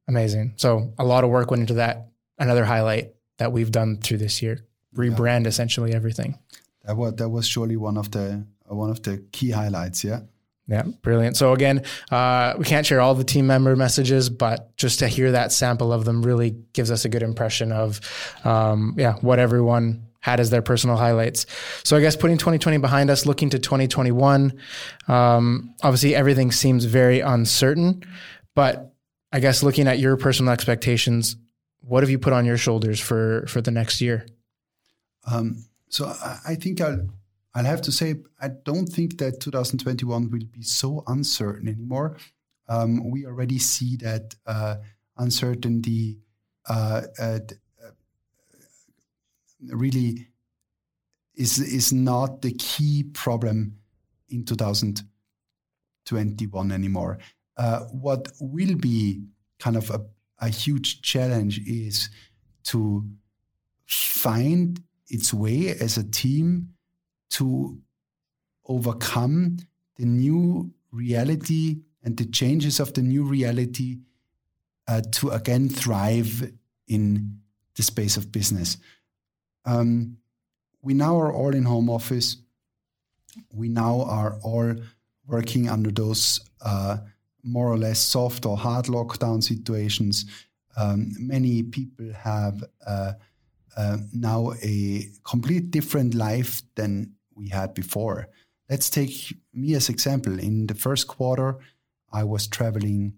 Amazing. 0.08 0.54
So 0.56 0.92
a 0.98 1.04
lot 1.04 1.24
of 1.24 1.30
work 1.30 1.50
went 1.50 1.62
into 1.62 1.74
that. 1.74 2.08
Another 2.38 2.64
highlight 2.64 3.14
that 3.38 3.52
we've 3.52 3.70
done 3.70 3.98
through 3.98 4.18
this 4.18 4.40
year, 4.40 4.64
rebrand 4.94 5.42
yeah. 5.42 5.48
essentially 5.48 5.92
everything. 5.94 6.38
That 6.84 6.96
was 6.96 7.14
that 7.14 7.28
was 7.28 7.46
surely 7.46 7.76
one 7.76 7.96
of 7.96 8.10
the 8.10 8.46
uh, 8.70 8.74
one 8.74 8.90
of 8.90 9.02
the 9.02 9.18
key 9.32 9.50
highlights. 9.50 10.04
Yeah. 10.04 10.20
Yeah, 10.68 10.82
brilliant. 11.02 11.36
So 11.36 11.52
again, 11.52 11.84
uh, 12.10 12.54
we 12.58 12.64
can't 12.64 12.84
share 12.84 13.00
all 13.00 13.14
the 13.14 13.24
team 13.24 13.46
member 13.46 13.76
messages, 13.76 14.28
but 14.28 14.76
just 14.76 14.98
to 14.98 15.08
hear 15.08 15.32
that 15.32 15.52
sample 15.52 15.92
of 15.92 16.04
them 16.04 16.22
really 16.22 16.56
gives 16.72 16.90
us 16.90 17.04
a 17.04 17.08
good 17.08 17.22
impression 17.22 17.70
of, 17.70 18.00
um, 18.44 18.94
yeah, 18.98 19.14
what 19.20 19.38
everyone 19.38 20.06
had 20.20 20.40
as 20.40 20.50
their 20.50 20.62
personal 20.62 20.96
highlights. 20.96 21.46
So 21.84 21.96
I 21.96 22.00
guess 22.00 22.16
putting 22.16 22.36
2020 22.36 22.78
behind 22.78 23.10
us, 23.10 23.26
looking 23.26 23.50
to 23.50 23.60
2021, 23.60 24.58
um, 25.06 25.74
obviously 25.84 26.16
everything 26.16 26.50
seems 26.50 26.84
very 26.84 27.20
uncertain, 27.20 28.02
but 28.56 28.92
I 29.32 29.38
guess 29.38 29.62
looking 29.62 29.86
at 29.86 30.00
your 30.00 30.16
personal 30.16 30.52
expectations, 30.52 31.36
what 31.80 32.02
have 32.02 32.10
you 32.10 32.18
put 32.18 32.32
on 32.32 32.44
your 32.44 32.56
shoulders 32.56 32.98
for 32.98 33.46
for 33.46 33.60
the 33.60 33.70
next 33.70 34.00
year? 34.00 34.26
Um, 35.30 35.64
so 35.88 36.12
I 36.46 36.56
think 36.56 36.80
I'll 36.80 37.06
I'll 37.56 37.64
have 37.64 37.80
to 37.82 37.92
say, 37.92 38.16
I 38.38 38.48
don't 38.48 38.86
think 38.86 39.18
that 39.18 39.40
2021 39.40 40.30
will 40.30 40.44
be 40.52 40.60
so 40.60 41.02
uncertain 41.06 41.68
anymore. 41.68 42.18
Um, 42.68 43.10
we 43.10 43.24
already 43.24 43.58
see 43.58 43.96
that 43.96 44.34
uh, 44.44 44.76
uncertainty 45.16 46.18
uh, 46.68 47.00
uh, 47.18 47.38
really 49.68 50.28
is 51.34 51.58
is 51.58 51.94
not 51.94 52.42
the 52.42 52.52
key 52.52 53.04
problem 53.14 53.78
in 54.28 54.44
2021 54.44 56.72
anymore. 56.72 57.18
Uh, 57.56 57.84
what 57.84 58.32
will 58.38 58.74
be 58.74 59.22
kind 59.58 59.76
of 59.76 59.88
a, 59.88 60.04
a 60.40 60.50
huge 60.50 61.00
challenge 61.00 61.58
is 61.66 62.10
to 62.64 63.02
find 63.86 64.82
its 65.08 65.32
way 65.32 65.70
as 65.70 65.96
a 65.96 66.04
team 66.04 66.75
to 67.30 67.78
overcome 68.66 69.58
the 69.96 70.04
new 70.04 70.72
reality 70.90 71.78
and 72.02 72.16
the 72.16 72.26
changes 72.26 72.80
of 72.80 72.92
the 72.94 73.02
new 73.02 73.24
reality 73.24 73.98
uh, 74.88 75.00
to 75.12 75.30
again 75.30 75.68
thrive 75.68 76.52
in 76.88 77.40
the 77.74 77.82
space 77.82 78.16
of 78.16 78.32
business. 78.32 78.78
Um, 79.64 80.18
we 80.82 80.94
now 80.94 81.18
are 81.18 81.32
all 81.32 81.54
in 81.54 81.64
home 81.64 81.90
office. 81.90 82.36
We 83.52 83.68
now 83.68 84.02
are 84.02 84.38
all 84.42 84.76
working 85.26 85.68
under 85.68 85.90
those 85.90 86.40
uh, 86.64 86.98
more 87.42 87.68
or 87.68 87.76
less 87.76 87.98
soft 87.98 88.46
or 88.46 88.56
hard 88.56 88.86
lockdown 88.86 89.42
situations. 89.42 90.26
Um, 90.76 91.12
many 91.18 91.62
people 91.62 92.12
have 92.12 92.62
uh, 92.86 93.12
uh, 93.76 93.98
now 94.12 94.52
a 94.62 95.08
complete 95.24 95.70
different 95.70 96.14
life 96.14 96.62
than 96.76 97.15
we 97.36 97.48
had 97.48 97.74
before. 97.74 98.28
Let's 98.68 98.90
take 98.90 99.36
me 99.52 99.74
as 99.74 99.88
example. 99.88 100.38
In 100.38 100.66
the 100.66 100.74
first 100.74 101.06
quarter, 101.06 101.58
I 102.12 102.24
was 102.24 102.46
traveling 102.46 103.14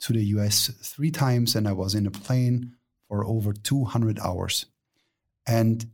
to 0.00 0.12
the 0.12 0.24
US 0.36 0.68
three 0.82 1.10
times 1.10 1.56
and 1.56 1.66
I 1.66 1.72
was 1.72 1.94
in 1.94 2.06
a 2.06 2.10
plane 2.10 2.76
for 3.08 3.24
over 3.24 3.52
200 3.52 4.18
hours. 4.20 4.66
And 5.46 5.86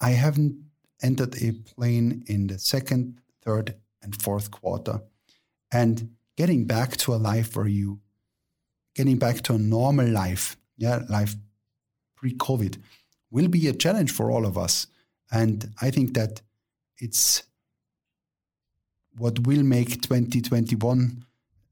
I 0.00 0.10
haven't 0.10 0.64
entered 1.02 1.40
a 1.42 1.52
plane 1.52 2.24
in 2.26 2.48
the 2.48 2.58
second, 2.58 3.20
third, 3.42 3.74
and 4.02 4.20
fourth 4.20 4.50
quarter. 4.50 5.02
And 5.72 6.10
getting 6.36 6.64
back 6.66 6.96
to 6.98 7.14
a 7.14 7.16
life 7.16 7.56
where 7.56 7.66
you, 7.66 8.00
getting 8.94 9.18
back 9.18 9.42
to 9.42 9.54
a 9.54 9.58
normal 9.58 10.08
life, 10.08 10.56
yeah, 10.76 11.00
life 11.08 11.34
pre 12.16 12.34
COVID, 12.34 12.78
will 13.30 13.48
be 13.48 13.66
a 13.68 13.72
challenge 13.72 14.12
for 14.12 14.30
all 14.30 14.46
of 14.46 14.56
us. 14.56 14.86
And 15.30 15.72
I 15.80 15.90
think 15.90 16.14
that 16.14 16.40
it's 16.98 17.42
what 19.16 19.46
will 19.46 19.62
make 19.62 20.02
2021 20.02 21.24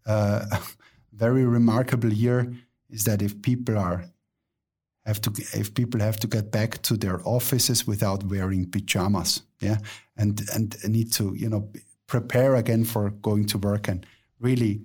uh, 0.07 0.45
a 0.51 0.61
very 1.13 1.45
remarkable 1.45 2.13
year 2.13 2.53
is 2.91 3.05
that 3.05 3.23
if 3.23 3.41
people 3.43 3.79
are 3.79 4.05
have 5.05 5.21
to 5.21 5.31
if 5.55 5.73
people 5.73 6.01
have 6.01 6.19
to 6.19 6.27
get 6.27 6.51
back 6.51 6.83
to 6.83 6.97
their 6.97 7.21
offices 7.25 7.87
without 7.87 8.25
wearing 8.25 8.69
pajamas 8.69 9.43
yeah? 9.61 9.79
And 10.17 10.41
and 10.53 10.77
need 10.89 11.13
to 11.15 11.35
you 11.35 11.49
know 11.49 11.71
prepare 12.07 12.55
again 12.55 12.85
for 12.85 13.11
going 13.11 13.47
to 13.47 13.59
work 13.59 13.89
and 13.89 14.07
really 14.41 14.83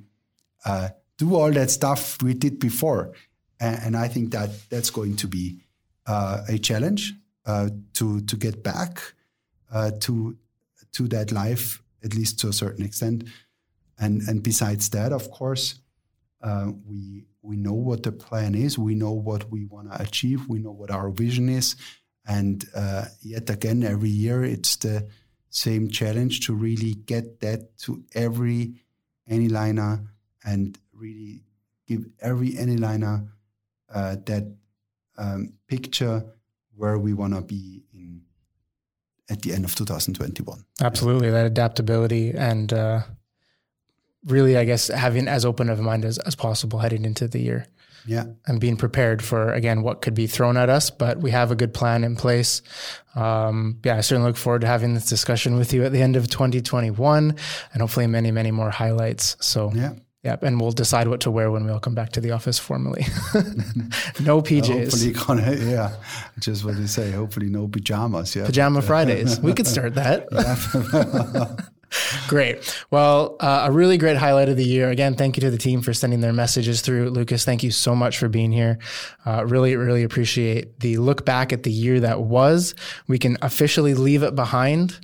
uh, 0.65 0.89
do 1.17 1.35
all 1.35 1.51
that 1.51 1.69
stuff 1.69 2.21
we 2.21 2.33
did 2.33 2.59
before. 2.59 3.13
And, 3.59 3.79
and 3.83 3.97
i 3.97 4.07
think 4.07 4.31
that 4.31 4.49
that's 4.69 4.89
going 4.89 5.15
to 5.17 5.27
be 5.27 5.59
uh, 6.07 6.43
a 6.49 6.57
challenge 6.57 7.13
uh, 7.51 7.69
to 7.93 8.21
to 8.21 8.35
get 8.37 8.63
back 8.63 9.01
uh, 9.73 9.91
to 9.99 10.37
to 10.93 11.07
that 11.07 11.31
life 11.31 11.81
at 12.03 12.15
least 12.15 12.39
to 12.39 12.47
a 12.47 12.53
certain 12.53 12.85
extent. 12.85 13.23
And 13.99 14.21
and 14.29 14.41
besides 14.41 14.89
that, 14.89 15.11
of 15.11 15.29
course, 15.31 15.75
uh, 16.41 16.71
we 16.87 17.25
we 17.41 17.55
know 17.57 17.73
what 17.73 18.03
the 18.03 18.11
plan 18.11 18.55
is. 18.55 18.77
We 18.77 18.95
know 18.95 19.11
what 19.11 19.51
we 19.51 19.65
want 19.65 19.91
to 19.91 20.01
achieve. 20.01 20.47
We 20.47 20.59
know 20.59 20.71
what 20.71 20.91
our 20.91 21.09
vision 21.09 21.49
is. 21.49 21.75
And 22.25 22.63
uh, 22.75 23.05
yet 23.21 23.49
again, 23.49 23.83
every 23.83 24.09
year 24.09 24.43
it's 24.43 24.75
the 24.77 25.09
same 25.49 25.89
challenge 25.89 26.45
to 26.45 26.53
really 26.53 26.93
get 26.93 27.39
that 27.41 27.77
to 27.79 28.03
every 28.13 28.75
Anyliner 29.29 30.07
and 30.45 30.77
really 30.93 31.43
give 31.87 32.05
every 32.21 32.51
Anyliner 32.51 33.27
uh, 33.93 34.15
that 34.25 34.45
um, 35.17 35.53
picture 35.67 36.23
where 36.81 36.97
we 36.97 37.13
want 37.13 37.35
to 37.35 37.41
be 37.41 37.83
in 37.93 38.23
at 39.29 39.43
the 39.43 39.53
end 39.53 39.65
of 39.65 39.75
2021. 39.75 40.65
Absolutely, 40.81 41.29
that 41.29 41.45
adaptability 41.45 42.31
and 42.31 42.73
uh, 42.73 43.01
really, 44.25 44.57
I 44.57 44.65
guess, 44.65 44.87
having 44.87 45.27
as 45.27 45.45
open 45.45 45.69
of 45.69 45.79
a 45.79 45.83
mind 45.83 46.05
as, 46.05 46.17
as 46.17 46.35
possible 46.35 46.79
heading 46.79 47.05
into 47.05 47.27
the 47.27 47.39
year. 47.39 47.67
Yeah. 48.07 48.25
And 48.47 48.59
being 48.59 48.77
prepared 48.77 49.23
for, 49.23 49.53
again, 49.53 49.83
what 49.83 50.01
could 50.01 50.15
be 50.15 50.25
thrown 50.25 50.57
at 50.57 50.69
us, 50.69 50.89
but 50.89 51.19
we 51.19 51.29
have 51.29 51.51
a 51.51 51.55
good 51.55 51.71
plan 51.71 52.03
in 52.03 52.15
place. 52.15 52.63
Um, 53.13 53.79
yeah, 53.85 53.97
I 53.97 54.01
certainly 54.01 54.29
look 54.29 54.37
forward 54.37 54.61
to 54.61 54.67
having 54.67 54.95
this 54.95 55.07
discussion 55.07 55.57
with 55.57 55.73
you 55.73 55.83
at 55.83 55.91
the 55.91 56.01
end 56.01 56.15
of 56.15 56.31
2021 56.31 57.35
and 57.73 57.81
hopefully 57.81 58.07
many, 58.07 58.31
many 58.31 58.49
more 58.49 58.71
highlights. 58.71 59.37
So, 59.39 59.71
yeah. 59.75 59.93
Yep, 60.23 60.43
and 60.43 60.61
we'll 60.61 60.71
decide 60.71 61.07
what 61.07 61.21
to 61.21 61.31
wear 61.31 61.49
when 61.49 61.65
we 61.65 61.71
all 61.71 61.79
come 61.79 61.95
back 61.95 62.11
to 62.11 62.21
the 62.21 62.29
office 62.29 62.59
formally. 62.59 63.01
no 64.21 64.41
PJs. 64.41 64.91
Hopefully, 64.91 65.11
gonna, 65.13 65.55
yeah, 65.55 65.95
just 66.39 66.63
what 66.63 66.77
they 66.77 66.85
say. 66.85 67.11
Hopefully, 67.11 67.47
no 67.47 67.67
pajamas. 67.67 68.35
Yeah, 68.35 68.45
pajama 68.45 68.83
Fridays. 68.83 69.39
we 69.39 69.53
could 69.53 69.65
start 69.65 69.95
that. 69.95 70.27
great. 72.27 72.85
Well, 72.91 73.35
uh, 73.39 73.65
a 73.67 73.71
really 73.71 73.97
great 73.97 74.17
highlight 74.17 74.49
of 74.49 74.57
the 74.57 74.63
year. 74.63 74.89
Again, 74.89 75.15
thank 75.15 75.37
you 75.37 75.41
to 75.41 75.51
the 75.51 75.57
team 75.57 75.81
for 75.81 75.93
sending 75.93 76.21
their 76.21 76.33
messages 76.33 76.81
through. 76.81 77.09
Lucas, 77.09 77.43
thank 77.43 77.63
you 77.63 77.71
so 77.71 77.95
much 77.95 78.17
for 78.17 78.29
being 78.29 78.51
here. 78.51 78.79
Uh, 79.25 79.45
really, 79.45 79.75
really 79.75 80.03
appreciate 80.03 80.79
the 80.79 80.97
look 80.97 81.25
back 81.25 81.51
at 81.51 81.63
the 81.63 81.71
year 81.71 81.99
that 81.99 82.21
was. 82.21 82.75
We 83.07 83.17
can 83.17 83.37
officially 83.41 83.93
leave 83.93 84.23
it 84.23 84.35
behind 84.35 84.99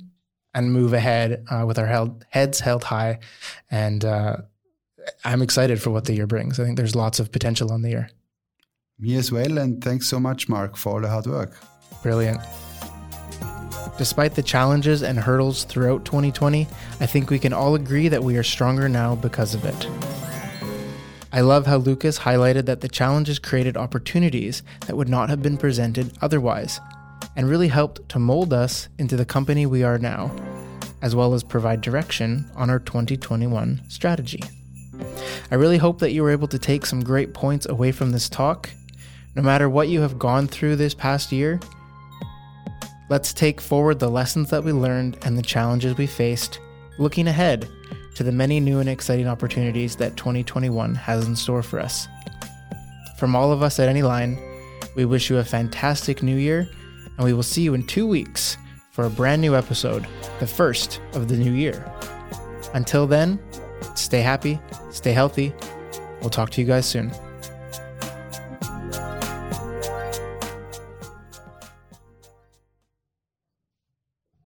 and 0.54 0.72
move 0.72 0.92
ahead 0.92 1.44
uh, 1.50 1.64
with 1.66 1.78
our 1.78 1.86
held, 1.86 2.24
heads 2.30 2.60
held 2.60 2.84
high 2.84 3.18
and 3.70 4.04
uh, 4.04 4.36
I'm 5.24 5.42
excited 5.42 5.80
for 5.80 5.90
what 5.90 6.04
the 6.04 6.14
year 6.14 6.26
brings. 6.26 6.58
I 6.58 6.64
think 6.64 6.76
there's 6.76 6.96
lots 6.96 7.20
of 7.20 7.32
potential 7.32 7.72
on 7.72 7.82
the 7.82 7.90
year. 7.90 8.10
Me 8.98 9.14
as 9.16 9.30
well. 9.30 9.58
And 9.58 9.82
thanks 9.82 10.06
so 10.08 10.18
much, 10.18 10.48
Mark, 10.48 10.76
for 10.76 10.94
all 10.94 11.00
the 11.00 11.08
hard 11.08 11.26
work. 11.26 11.56
Brilliant. 12.02 12.40
Despite 13.96 14.34
the 14.34 14.42
challenges 14.42 15.02
and 15.02 15.18
hurdles 15.18 15.64
throughout 15.64 16.04
2020, 16.04 16.68
I 17.00 17.06
think 17.06 17.30
we 17.30 17.38
can 17.38 17.52
all 17.52 17.74
agree 17.74 18.08
that 18.08 18.22
we 18.22 18.36
are 18.36 18.44
stronger 18.44 18.88
now 18.88 19.16
because 19.16 19.54
of 19.54 19.64
it. 19.64 19.88
I 21.32 21.40
love 21.40 21.66
how 21.66 21.76
Lucas 21.76 22.20
highlighted 22.20 22.66
that 22.66 22.80
the 22.80 22.88
challenges 22.88 23.38
created 23.38 23.76
opportunities 23.76 24.62
that 24.86 24.96
would 24.96 25.08
not 25.08 25.28
have 25.28 25.42
been 25.42 25.58
presented 25.58 26.12
otherwise, 26.22 26.80
and 27.36 27.48
really 27.48 27.68
helped 27.68 28.08
to 28.10 28.18
mold 28.18 28.52
us 28.52 28.88
into 28.98 29.16
the 29.16 29.26
company 29.26 29.66
we 29.66 29.82
are 29.82 29.98
now, 29.98 30.34
as 31.02 31.14
well 31.14 31.34
as 31.34 31.42
provide 31.42 31.80
direction 31.80 32.50
on 32.56 32.70
our 32.70 32.78
2021 32.78 33.82
strategy. 33.88 34.42
I 35.50 35.54
really 35.54 35.78
hope 35.78 35.98
that 36.00 36.12
you 36.12 36.22
were 36.22 36.30
able 36.30 36.48
to 36.48 36.58
take 36.58 36.84
some 36.84 37.02
great 37.02 37.32
points 37.32 37.66
away 37.66 37.90
from 37.90 38.12
this 38.12 38.28
talk. 38.28 38.70
No 39.34 39.42
matter 39.42 39.68
what 39.70 39.88
you 39.88 40.00
have 40.02 40.18
gone 40.18 40.46
through 40.46 40.76
this 40.76 40.92
past 40.92 41.32
year, 41.32 41.58
let's 43.08 43.32
take 43.32 43.60
forward 43.60 43.98
the 43.98 44.10
lessons 44.10 44.50
that 44.50 44.62
we 44.62 44.72
learned 44.72 45.16
and 45.22 45.38
the 45.38 45.42
challenges 45.42 45.96
we 45.96 46.06
faced, 46.06 46.60
looking 46.98 47.26
ahead 47.28 47.66
to 48.16 48.22
the 48.22 48.32
many 48.32 48.60
new 48.60 48.78
and 48.80 48.88
exciting 48.88 49.26
opportunities 49.26 49.96
that 49.96 50.16
2021 50.16 50.94
has 50.94 51.26
in 51.26 51.34
store 51.34 51.62
for 51.62 51.78
us. 51.80 52.08
From 53.16 53.34
all 53.34 53.50
of 53.50 53.62
us 53.62 53.78
at 53.78 53.88
Anyline, 53.88 54.38
we 54.96 55.04
wish 55.04 55.30
you 55.30 55.38
a 55.38 55.44
fantastic 55.44 56.22
new 56.22 56.36
year, 56.36 56.68
and 57.16 57.24
we 57.24 57.32
will 57.32 57.42
see 57.42 57.62
you 57.62 57.72
in 57.72 57.86
two 57.86 58.06
weeks 58.06 58.58
for 58.90 59.06
a 59.06 59.10
brand 59.10 59.40
new 59.40 59.54
episode, 59.54 60.06
the 60.40 60.46
first 60.46 61.00
of 61.14 61.28
the 61.28 61.36
new 61.36 61.52
year. 61.52 61.90
Until 62.74 63.06
then, 63.06 63.38
Stay 63.98 64.20
happy, 64.20 64.60
stay 64.92 65.12
healthy. 65.12 65.52
We'll 66.20 66.30
talk 66.30 66.50
to 66.50 66.60
you 66.60 66.66
guys 66.66 66.86
soon. 66.86 67.10